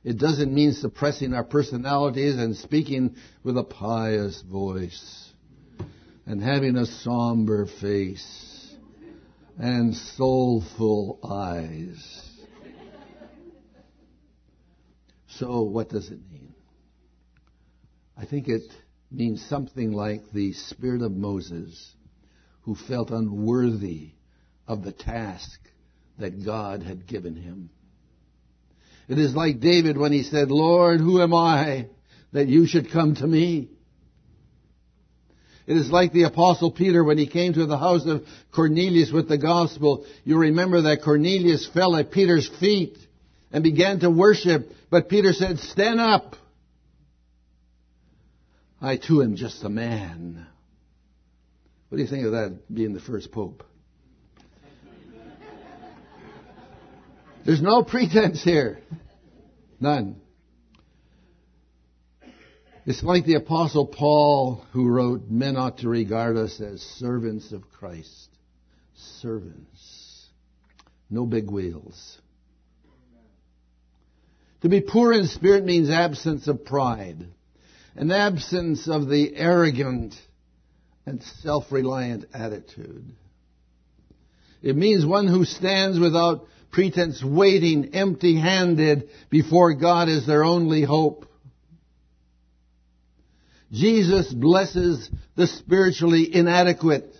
It 0.03 0.19
doesn't 0.19 0.53
mean 0.53 0.73
suppressing 0.73 1.33
our 1.33 1.45
personalities 1.45 2.35
and 2.35 2.57
speaking 2.57 3.15
with 3.41 3.57
a 3.57 3.63
pious 3.63 4.41
voice 4.41 5.29
and 6.25 6.43
having 6.43 6.75
a 6.75 6.85
somber 6.85 7.67
face 7.79 8.75
and 9.57 9.95
soulful 9.95 11.19
eyes. 11.23 12.34
So 15.39 15.63
what 15.63 15.89
does 15.89 16.09
it 16.09 16.19
mean? 16.31 16.53
I 18.17 18.25
think 18.25 18.47
it 18.47 18.63
means 19.11 19.45
something 19.49 19.91
like 19.91 20.31
the 20.33 20.53
spirit 20.53 21.01
of 21.01 21.11
Moses 21.11 21.93
who 22.61 22.75
felt 22.75 23.11
unworthy 23.11 24.11
of 24.67 24.83
the 24.83 24.91
task 24.91 25.59
that 26.17 26.45
God 26.45 26.83
had 26.83 27.05
given 27.05 27.35
him. 27.35 27.69
It 29.07 29.19
is 29.19 29.35
like 29.35 29.59
David 29.59 29.97
when 29.97 30.11
he 30.11 30.23
said, 30.23 30.49
Lord, 30.49 30.99
who 30.99 31.21
am 31.21 31.33
I 31.33 31.87
that 32.31 32.47
you 32.47 32.65
should 32.65 32.91
come 32.91 33.15
to 33.15 33.27
me? 33.27 33.69
It 35.67 35.77
is 35.77 35.91
like 35.91 36.13
the 36.13 36.23
apostle 36.23 36.71
Peter 36.71 37.03
when 37.03 37.17
he 37.17 37.27
came 37.27 37.53
to 37.53 37.65
the 37.65 37.77
house 37.77 38.05
of 38.05 38.25
Cornelius 38.53 39.11
with 39.11 39.27
the 39.27 39.37
gospel. 39.37 40.05
You 40.23 40.37
remember 40.37 40.83
that 40.83 41.03
Cornelius 41.03 41.67
fell 41.73 41.95
at 41.95 42.11
Peter's 42.11 42.49
feet 42.59 42.97
and 43.55 43.63
began 43.63 44.01
to 44.01 44.11
worship, 44.11 44.69
but 44.89 45.07
Peter 45.07 45.31
said, 45.31 45.59
stand 45.59 46.01
up. 46.01 46.35
I 48.81 48.97
too 48.97 49.23
am 49.23 49.37
just 49.37 49.63
a 49.63 49.69
man. 49.69 50.45
What 51.87 51.95
do 51.95 52.03
you 52.03 52.09
think 52.09 52.25
of 52.25 52.33
that 52.33 52.59
being 52.71 52.93
the 52.93 52.99
first 52.99 53.31
pope? 53.31 53.63
There's 57.45 57.61
no 57.61 57.81
pretense 57.81 58.43
here. 58.43 58.79
None. 59.79 60.17
It's 62.85 63.03
like 63.03 63.23
the 63.23 63.35
apostle 63.35 63.87
Paul 63.87 64.65
who 64.73 64.89
wrote, 64.89 65.29
men 65.29 65.55
ought 65.55 65.77
to 65.77 65.87
regard 65.87 66.35
us 66.35 66.59
as 66.59 66.81
servants 66.81 67.53
of 67.53 67.71
Christ. 67.71 68.27
Servants. 69.21 70.27
No 71.09 71.25
big 71.25 71.49
wheels. 71.49 72.17
To 74.65 74.69
be 74.69 74.81
poor 74.81 75.13
in 75.13 75.27
spirit 75.27 75.63
means 75.63 75.91
absence 75.91 76.47
of 76.47 76.65
pride, 76.65 77.23
an 77.95 78.09
absence 78.09 78.87
of 78.87 79.07
the 79.07 79.35
arrogant 79.35 80.15
and 81.05 81.21
self-reliant 81.43 82.25
attitude. 82.33 83.13
It 84.63 84.75
means 84.75 85.05
one 85.05 85.27
who 85.27 85.45
stands 85.45 85.99
without 85.99 86.47
pretense, 86.71 87.23
waiting 87.23 87.93
empty-handed 87.93 89.09
before 89.29 89.75
God 89.75 90.09
as 90.09 90.25
their 90.25 90.43
only 90.43 90.81
hope. 90.81 91.27
Jesus 93.71 94.33
blesses 94.33 95.11
the 95.35 95.45
spiritually 95.45 96.33
inadequate. 96.33 97.15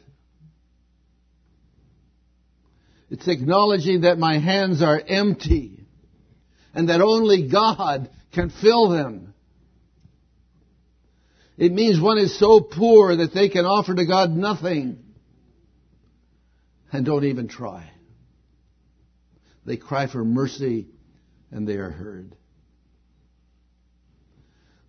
It's 3.12 3.27
acknowledging 3.27 4.01
that 4.01 4.17
my 4.17 4.39
hands 4.39 4.81
are 4.81 4.99
empty 4.99 5.74
and 6.75 6.89
that 6.89 7.01
only 7.01 7.47
God 7.47 8.09
can 8.33 8.49
fill 8.49 8.89
them. 8.89 9.33
It 11.57 11.71
means 11.71 11.99
one 11.99 12.17
is 12.17 12.38
so 12.38 12.59
poor 12.59 13.15
that 13.15 13.33
they 13.33 13.47
can 13.47 13.63
offer 13.63 13.95
to 13.95 14.05
God 14.05 14.31
nothing 14.31 15.01
and 16.91 17.05
don't 17.05 17.23
even 17.23 17.47
try. 17.47 17.89
They 19.65 19.77
cry 19.77 20.07
for 20.07 20.23
mercy 20.25 20.89
and 21.49 21.65
they 21.65 21.77
are 21.77 21.89
heard. 21.89 22.35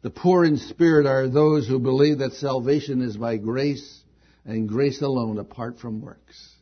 The 0.03 0.11
poor 0.11 0.45
in 0.45 0.57
spirit 0.57 1.07
are 1.07 1.29
those 1.29 1.69
who 1.69 1.79
believe 1.79 2.19
that 2.19 2.33
salvation 2.33 3.01
is 3.01 3.17
by 3.17 3.37
grace 3.37 4.03
and 4.45 4.69
grace 4.69 5.03
alone 5.03 5.39
apart 5.39 5.79
from 5.79 6.01
works. 6.01 6.53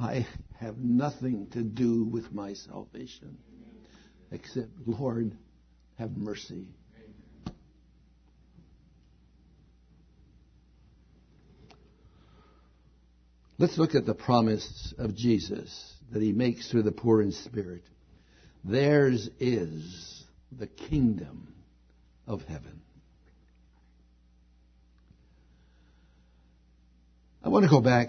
I 0.00 0.26
have 0.58 0.78
nothing 0.78 1.48
to 1.50 1.62
do 1.62 2.04
with 2.04 2.32
my 2.32 2.54
salvation 2.54 3.36
except, 4.32 4.68
Lord, 4.86 5.36
have 5.98 6.16
mercy. 6.16 6.66
Let's 13.58 13.78
look 13.78 13.94
at 13.94 14.06
the 14.06 14.14
promise 14.14 14.92
of 14.98 15.14
Jesus 15.14 15.94
that 16.10 16.20
he 16.20 16.32
makes 16.32 16.70
to 16.70 16.82
the 16.82 16.90
poor 16.90 17.22
in 17.22 17.30
spirit. 17.32 17.84
Theirs 18.64 19.28
is 19.38 20.24
the 20.50 20.66
kingdom 20.66 21.54
of 22.26 22.42
heaven. 22.42 22.80
I 27.44 27.48
want 27.48 27.64
to 27.64 27.70
go 27.70 27.80
back 27.80 28.08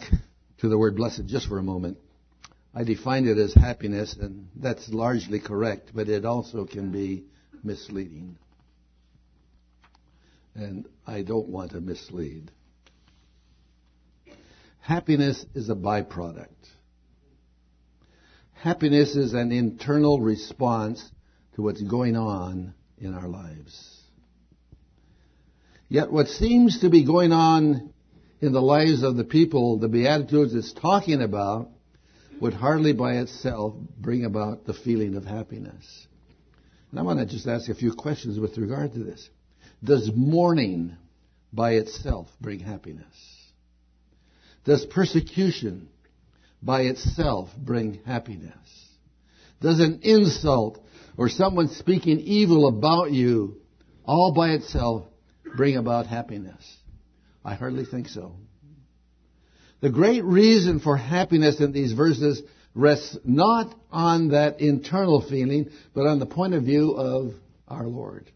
to 0.59 0.69
the 0.69 0.77
word 0.77 0.95
blessed 0.95 1.25
just 1.27 1.47
for 1.47 1.57
a 1.57 1.63
moment. 1.63 1.97
I 2.73 2.83
defined 2.83 3.27
it 3.27 3.37
as 3.37 3.53
happiness, 3.53 4.15
and 4.19 4.47
that's 4.55 4.89
largely 4.89 5.39
correct, 5.39 5.91
but 5.93 6.09
it 6.09 6.25
also 6.25 6.65
can 6.65 6.91
be 6.91 7.25
misleading. 7.63 8.37
And 10.55 10.87
I 11.05 11.21
don't 11.21 11.49
want 11.49 11.71
to 11.71 11.81
mislead. 11.81 12.51
Happiness 14.79 15.45
is 15.53 15.69
a 15.69 15.75
byproduct. 15.75 16.47
Happiness 18.53 19.15
is 19.15 19.33
an 19.33 19.51
internal 19.51 20.19
response 20.19 21.11
to 21.55 21.61
what's 21.61 21.81
going 21.81 22.15
on 22.15 22.73
in 22.97 23.13
our 23.13 23.27
lives. 23.27 24.01
Yet 25.89 26.11
what 26.11 26.27
seems 26.27 26.79
to 26.81 26.89
be 26.89 27.05
going 27.05 27.31
on 27.31 27.93
in 28.41 28.51
the 28.51 28.61
lives 28.61 29.03
of 29.03 29.15
the 29.15 29.23
people 29.23 29.77
the 29.77 29.87
Beatitudes 29.87 30.53
is 30.53 30.73
talking 30.73 31.21
about 31.21 31.69
would 32.39 32.53
hardly 32.53 32.93
by 32.93 33.15
itself 33.15 33.73
bring 33.97 34.25
about 34.25 34.65
the 34.65 34.73
feeling 34.73 35.15
of 35.15 35.25
happiness. 35.25 36.07
And 36.91 36.99
I 36.99 37.03
want 37.03 37.19
to 37.19 37.25
just 37.25 37.47
ask 37.47 37.69
a 37.69 37.75
few 37.75 37.93
questions 37.93 38.39
with 38.39 38.57
regard 38.57 38.93
to 38.93 38.99
this. 38.99 39.29
Does 39.83 40.11
mourning 40.15 40.95
by 41.51 41.73
itself 41.73 42.27
bring 42.39 42.59
happiness? 42.59 43.05
Does 44.65 44.85
persecution 44.85 45.89
by 46.61 46.83
itself 46.83 47.49
bring 47.57 48.01
happiness? 48.05 48.53
Does 49.61 49.79
an 49.79 50.01
insult 50.03 50.83
or 51.17 51.29
someone 51.29 51.69
speaking 51.69 52.19
evil 52.19 52.67
about 52.67 53.11
you 53.11 53.61
all 54.05 54.33
by 54.33 54.49
itself 54.49 55.05
bring 55.55 55.77
about 55.77 56.07
happiness? 56.07 56.77
I 57.43 57.55
hardly 57.55 57.85
think 57.85 58.07
so. 58.07 58.35
The 59.83 59.89
great 59.89 60.23
reason 60.23 60.79
for 60.79 60.95
happiness 60.95 61.59
in 61.59 61.73
these 61.73 61.91
verses 61.91 62.41
rests 62.73 63.17
not 63.25 63.75
on 63.91 64.29
that 64.29 64.61
internal 64.61 65.19
feeling, 65.19 65.71
but 65.93 66.07
on 66.07 66.19
the 66.19 66.25
point 66.25 66.53
of 66.53 66.63
view 66.63 66.91
of 66.91 67.33
our 67.67 67.85
Lord. 67.85 68.31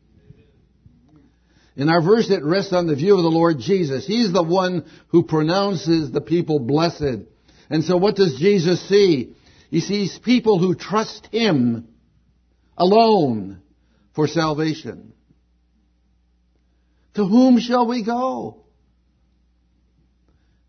In 1.77 1.87
our 1.87 2.01
verse, 2.01 2.29
it 2.29 2.43
rests 2.43 2.73
on 2.73 2.87
the 2.87 2.97
view 2.97 3.15
of 3.15 3.23
the 3.23 3.29
Lord 3.29 3.59
Jesus. 3.59 4.05
He's 4.05 4.33
the 4.33 4.43
one 4.43 4.91
who 5.07 5.23
pronounces 5.23 6.11
the 6.11 6.19
people 6.19 6.59
blessed. 6.59 7.23
And 7.69 7.85
so 7.85 7.95
what 7.95 8.17
does 8.17 8.35
Jesus 8.37 8.85
see? 8.89 9.33
He 9.71 9.79
sees 9.79 10.19
people 10.19 10.59
who 10.59 10.75
trust 10.75 11.27
Him 11.27 11.87
alone 12.77 13.61
for 14.13 14.27
salvation. 14.27 15.13
To 17.13 17.25
whom 17.25 17.57
shall 17.61 17.87
we 17.87 18.03
go? 18.03 18.66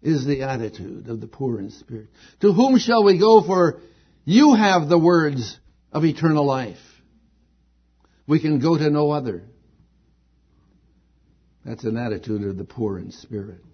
Is 0.00 0.24
the 0.24 0.42
attitude 0.42 1.08
of 1.08 1.20
the 1.20 1.26
poor 1.26 1.58
in 1.58 1.70
spirit. 1.70 2.08
To 2.40 2.52
whom 2.52 2.78
shall 2.78 3.04
we 3.04 3.18
go 3.18 3.42
for 3.42 3.80
you 4.24 4.54
have 4.54 4.88
the 4.88 4.98
words 4.98 5.58
of 5.92 6.04
eternal 6.04 6.44
life? 6.44 6.78
We 8.26 8.40
can 8.40 8.60
go 8.60 8.76
to 8.76 8.90
no 8.90 9.10
other. 9.10 9.44
That's 11.64 11.84
an 11.84 11.96
attitude 11.96 12.44
of 12.44 12.56
the 12.56 12.64
poor 12.64 12.98
in 12.98 13.10
spirit. 13.10 13.64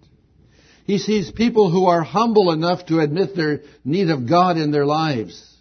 He 0.85 0.97
sees 0.97 1.31
people 1.31 1.69
who 1.69 1.85
are 1.85 2.01
humble 2.01 2.51
enough 2.51 2.85
to 2.87 2.99
admit 2.99 3.35
their 3.35 3.61
need 3.83 4.09
of 4.09 4.27
God 4.27 4.57
in 4.57 4.71
their 4.71 4.85
lives. 4.85 5.55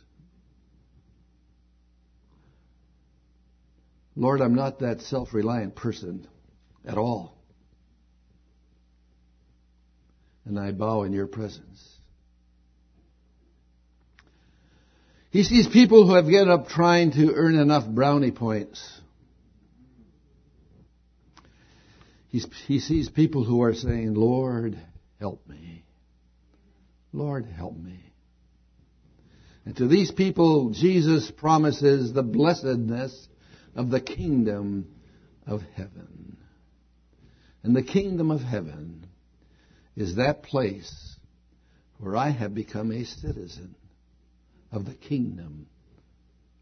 Lord, 4.16 4.40
I'm 4.40 4.54
not 4.54 4.80
that 4.80 5.00
self-reliant 5.02 5.74
person 5.74 6.26
at 6.86 6.96
all. 6.96 7.33
And 10.44 10.58
I 10.58 10.72
bow 10.72 11.04
in 11.04 11.12
your 11.12 11.26
presence. 11.26 11.90
He 15.30 15.42
sees 15.42 15.66
people 15.66 16.06
who 16.06 16.14
have 16.14 16.28
given 16.28 16.48
up 16.48 16.68
trying 16.68 17.12
to 17.12 17.32
earn 17.34 17.56
enough 17.56 17.88
brownie 17.88 18.30
points. 18.30 19.00
He 22.28 22.80
sees 22.80 23.08
people 23.08 23.44
who 23.44 23.62
are 23.62 23.74
saying, 23.74 24.14
Lord, 24.14 24.76
help 25.20 25.46
me. 25.46 25.84
Lord, 27.12 27.46
help 27.46 27.76
me. 27.76 28.00
And 29.64 29.76
to 29.76 29.86
these 29.86 30.10
people, 30.10 30.70
Jesus 30.70 31.30
promises 31.30 32.12
the 32.12 32.24
blessedness 32.24 33.28
of 33.74 33.90
the 33.90 34.00
kingdom 34.00 34.94
of 35.46 35.62
heaven. 35.74 36.36
And 37.62 37.74
the 37.74 37.82
kingdom 37.82 38.30
of 38.30 38.40
heaven 38.40 39.06
is 39.96 40.16
that 40.16 40.42
place 40.42 41.16
where 41.98 42.16
I 42.16 42.30
have 42.30 42.54
become 42.54 42.90
a 42.90 43.04
citizen 43.04 43.76
of 44.72 44.84
the 44.84 44.94
kingdom 44.94 45.66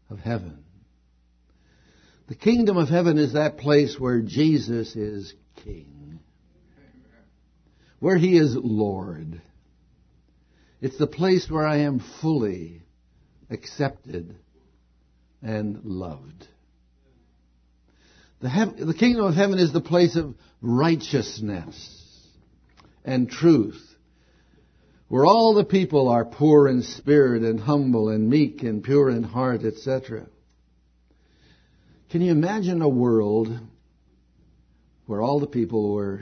of 0.09 0.19
heaven. 0.19 0.63
The 2.27 2.35
kingdom 2.35 2.77
of 2.77 2.89
heaven 2.89 3.17
is 3.17 3.33
that 3.33 3.57
place 3.57 3.99
where 3.99 4.21
Jesus 4.21 4.95
is 4.95 5.33
king, 5.63 6.19
where 7.99 8.17
he 8.17 8.37
is 8.37 8.55
Lord. 8.55 9.41
It's 10.79 10.97
the 10.97 11.07
place 11.07 11.49
where 11.49 11.65
I 11.65 11.77
am 11.79 12.03
fully 12.21 12.83
accepted 13.49 14.35
and 15.41 15.83
loved. 15.83 16.47
The, 18.41 18.49
hev- 18.49 18.77
the 18.77 18.93
kingdom 18.93 19.25
of 19.25 19.35
heaven 19.35 19.57
is 19.57 19.73
the 19.73 19.81
place 19.81 20.15
of 20.15 20.35
righteousness 20.61 22.02
and 23.05 23.29
truth, 23.29 23.95
where 25.07 25.25
all 25.25 25.53
the 25.53 25.65
people 25.65 26.09
are 26.09 26.25
poor 26.25 26.67
in 26.67 26.81
spirit 26.81 27.43
and 27.43 27.59
humble 27.59 28.09
and 28.09 28.29
meek 28.29 28.63
and 28.63 28.83
pure 28.83 29.09
in 29.09 29.23
heart, 29.23 29.63
etc. 29.63 30.27
Can 32.09 32.21
you 32.21 32.31
imagine 32.31 32.81
a 32.81 32.89
world 32.89 33.59
where 35.05 35.21
all 35.21 35.39
the 35.39 35.47
people 35.47 35.93
were 35.93 36.21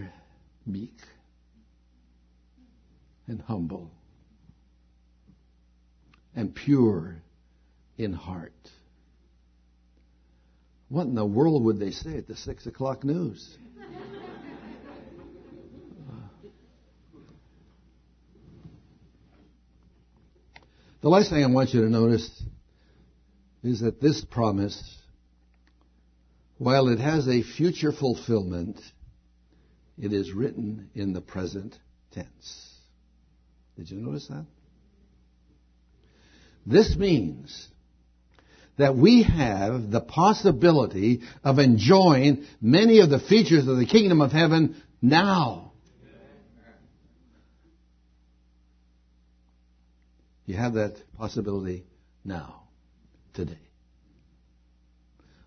meek 0.66 0.98
and 3.28 3.42
humble 3.42 3.92
and 6.36 6.54
pure 6.54 7.22
in 7.98 8.14
heart. 8.14 8.54
What 10.90 11.08
in 11.08 11.16
the 11.16 11.26
world 11.26 11.64
would 11.66 11.80
they 11.80 11.92
say 11.92 12.18
at 12.18 12.28
the 12.28 12.36
six 12.36 12.66
o'clock 12.66 13.04
news? 13.04 13.58
The 21.02 21.10
last 21.10 21.32
thing 21.32 21.44
I 21.44 21.48
want 21.48 21.74
you 21.74 21.82
to 21.82 21.90
notice 21.90 22.30
is 23.64 23.80
that 23.80 24.00
this 24.00 24.24
promise, 24.24 24.98
while 26.60 26.90
it 26.90 27.00
has 27.00 27.28
a 27.28 27.42
future 27.42 27.92
fulfillment, 27.92 28.80
it 29.98 30.14
is 30.14 30.32
written 30.32 30.92
in 30.94 31.14
the 31.14 31.22
present 31.22 31.76
tense. 32.12 32.76
Did 33.78 33.90
you 33.90 33.98
notice 33.98 34.28
that? 34.28 34.46
This 36.68 36.96
means 36.96 37.68
that 38.78 38.96
we 38.96 39.24
have 39.24 39.90
the 39.90 40.02
possibility 40.02 41.22
of 41.44 41.58
enjoying 41.58 42.46
many 42.62 43.00
of 43.00 43.10
the 43.10 43.20
features 43.20 43.68
of 43.68 43.78
the 43.78 43.88
kingdom 43.88 44.22
of 44.22 44.32
heaven 44.32 44.80
now. 45.02 45.71
You 50.52 50.58
have 50.58 50.74
that 50.74 50.98
possibility 51.18 51.86
now, 52.26 52.64
today. 53.34 53.58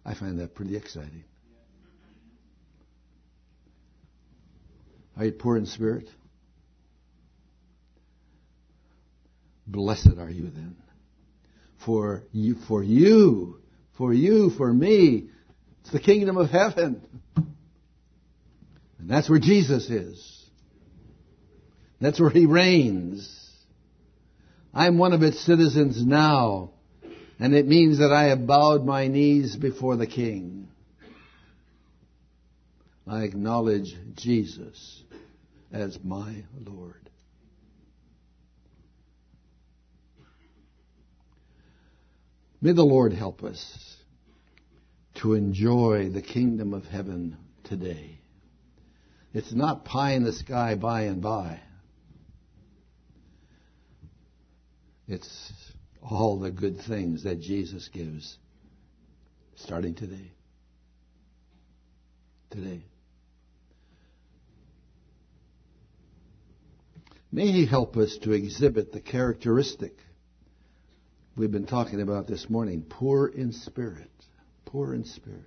I 0.02 0.14
find 0.14 0.38
that 0.40 0.54
pretty 0.54 0.78
exciting. 0.78 1.24
Are 5.18 5.26
you 5.26 5.32
poor 5.32 5.58
in 5.58 5.66
spirit? 5.66 6.08
Blessed 9.66 10.16
are 10.18 10.30
you 10.30 10.44
then. 10.44 10.76
For 11.84 12.22
you, 12.32 12.56
for 12.66 12.82
you, 12.82 13.58
for 13.98 14.14
you, 14.14 14.52
for 14.56 14.72
me, 14.72 15.28
it's 15.82 15.92
the 15.92 16.00
kingdom 16.00 16.38
of 16.38 16.48
heaven. 16.48 17.02
And 17.36 19.10
that's 19.10 19.28
where 19.28 19.38
Jesus 19.38 19.90
is. 19.90 20.46
That's 22.00 22.18
where 22.18 22.30
he 22.30 22.46
reigns. 22.46 23.43
I'm 24.74 24.98
one 24.98 25.12
of 25.12 25.22
its 25.22 25.40
citizens 25.40 26.04
now, 26.04 26.72
and 27.38 27.54
it 27.54 27.66
means 27.66 27.98
that 27.98 28.12
I 28.12 28.24
have 28.24 28.46
bowed 28.46 28.84
my 28.84 29.06
knees 29.06 29.54
before 29.54 29.96
the 29.96 30.06
King. 30.06 30.68
I 33.06 33.22
acknowledge 33.22 33.94
Jesus 34.14 35.02
as 35.72 35.98
my 36.02 36.42
Lord. 36.58 37.08
May 42.60 42.72
the 42.72 42.82
Lord 42.82 43.12
help 43.12 43.44
us 43.44 43.96
to 45.16 45.34
enjoy 45.34 46.08
the 46.08 46.22
kingdom 46.22 46.72
of 46.72 46.86
heaven 46.86 47.36
today. 47.62 48.18
It's 49.34 49.52
not 49.52 49.84
pie 49.84 50.12
in 50.12 50.24
the 50.24 50.32
sky 50.32 50.74
by 50.74 51.02
and 51.02 51.20
by. 51.20 51.60
It's 55.06 55.52
all 56.02 56.38
the 56.38 56.50
good 56.50 56.80
things 56.80 57.24
that 57.24 57.40
Jesus 57.40 57.88
gives 57.88 58.38
starting 59.56 59.94
today. 59.94 60.32
Today. 62.50 62.84
May 67.30 67.50
He 67.50 67.66
help 67.66 67.96
us 67.96 68.16
to 68.22 68.32
exhibit 68.32 68.92
the 68.92 69.00
characteristic 69.00 69.98
we've 71.36 71.50
been 71.50 71.66
talking 71.66 72.00
about 72.00 72.26
this 72.26 72.48
morning 72.48 72.84
poor 72.88 73.26
in 73.26 73.52
spirit. 73.52 74.10
Poor 74.64 74.94
in 74.94 75.04
spirit. 75.04 75.42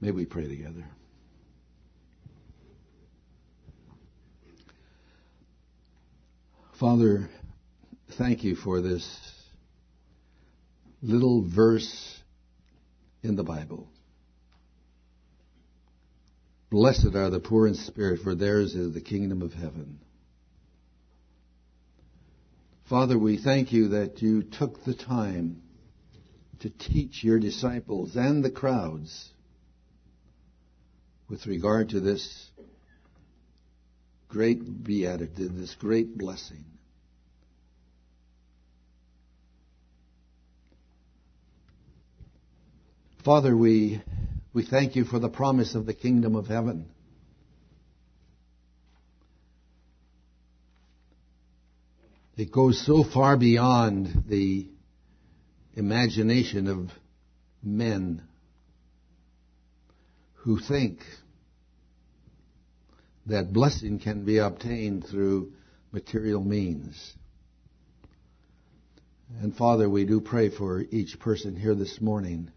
May 0.00 0.10
we 0.10 0.24
pray 0.24 0.48
together. 0.48 0.86
Father, 6.80 7.28
thank 8.16 8.42
you 8.42 8.56
for 8.56 8.80
this 8.80 9.06
little 11.02 11.46
verse 11.46 12.18
in 13.22 13.36
the 13.36 13.44
Bible. 13.44 13.86
Blessed 16.70 17.14
are 17.14 17.28
the 17.28 17.38
poor 17.38 17.66
in 17.66 17.74
spirit, 17.74 18.20
for 18.22 18.34
theirs 18.34 18.74
is 18.74 18.94
the 18.94 19.02
kingdom 19.02 19.42
of 19.42 19.52
heaven. 19.52 20.00
Father, 22.88 23.18
we 23.18 23.36
thank 23.36 23.74
you 23.74 23.88
that 23.88 24.22
you 24.22 24.42
took 24.42 24.82
the 24.84 24.94
time 24.94 25.60
to 26.60 26.70
teach 26.70 27.22
your 27.22 27.38
disciples 27.38 28.16
and 28.16 28.42
the 28.42 28.50
crowds 28.50 29.28
with 31.28 31.46
regard 31.46 31.90
to 31.90 32.00
this 32.00 32.49
great 34.30 34.84
beatitude, 34.84 35.56
this 35.56 35.74
great 35.74 36.16
blessing. 36.16 36.64
Father, 43.24 43.54
we, 43.54 44.00
we 44.54 44.64
thank 44.64 44.96
you 44.96 45.04
for 45.04 45.18
the 45.18 45.28
promise 45.28 45.74
of 45.74 45.84
the 45.84 45.92
kingdom 45.92 46.36
of 46.36 46.46
heaven. 46.46 46.88
It 52.36 52.50
goes 52.50 52.84
so 52.86 53.04
far 53.04 53.36
beyond 53.36 54.24
the 54.26 54.66
imagination 55.74 56.68
of 56.68 56.90
men 57.62 58.22
who 60.36 60.58
think 60.58 61.00
that 63.30 63.52
blessing 63.52 63.98
can 63.98 64.24
be 64.24 64.38
obtained 64.38 65.06
through 65.06 65.52
material 65.92 66.42
means. 66.42 67.14
And 69.40 69.56
Father, 69.56 69.88
we 69.88 70.04
do 70.04 70.20
pray 70.20 70.50
for 70.50 70.82
each 70.90 71.18
person 71.20 71.56
here 71.56 71.74
this 71.74 72.00
morning 72.00 72.50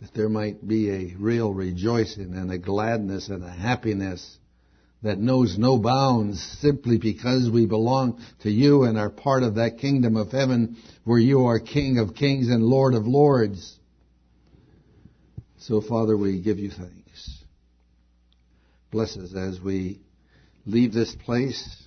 that 0.00 0.12
there 0.14 0.28
might 0.28 0.66
be 0.66 0.90
a 0.90 1.14
real 1.18 1.52
rejoicing 1.52 2.34
and 2.34 2.50
a 2.50 2.58
gladness 2.58 3.28
and 3.28 3.42
a 3.42 3.50
happiness 3.50 4.38
that 5.02 5.18
knows 5.18 5.56
no 5.56 5.78
bounds 5.78 6.42
simply 6.60 6.98
because 6.98 7.48
we 7.48 7.66
belong 7.66 8.20
to 8.42 8.50
you 8.50 8.82
and 8.82 8.98
are 8.98 9.10
part 9.10 9.42
of 9.42 9.54
that 9.54 9.78
kingdom 9.78 10.16
of 10.16 10.32
heaven 10.32 10.76
where 11.04 11.18
you 11.18 11.46
are 11.46 11.60
King 11.60 11.98
of 11.98 12.14
kings 12.14 12.48
and 12.48 12.62
Lord 12.62 12.94
of 12.94 13.06
lords. 13.06 13.78
So 15.58 15.80
Father, 15.80 16.16
we 16.16 16.40
give 16.40 16.58
you 16.58 16.70
thanks. 16.70 17.05
Bless 18.96 19.14
us 19.18 19.34
as 19.34 19.60
we 19.60 20.00
leave 20.64 20.94
this 20.94 21.14
place. 21.14 21.86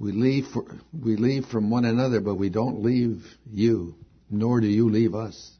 We 0.00 0.10
leave, 0.10 0.46
for, 0.46 0.64
we 0.92 1.14
leave 1.14 1.44
from 1.44 1.70
one 1.70 1.84
another, 1.84 2.20
but 2.20 2.34
we 2.34 2.50
don't 2.50 2.82
leave 2.82 3.24
you, 3.48 3.94
nor 4.28 4.60
do 4.60 4.66
you 4.66 4.90
leave 4.90 5.14
us. 5.14 5.52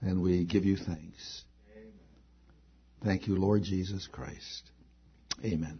And 0.00 0.22
we 0.22 0.46
give 0.46 0.64
you 0.64 0.78
thanks. 0.78 1.42
Amen. 1.76 1.92
Thank 3.04 3.28
you, 3.28 3.36
Lord 3.36 3.64
Jesus 3.64 4.08
Christ. 4.10 4.70
Amen. 5.44 5.78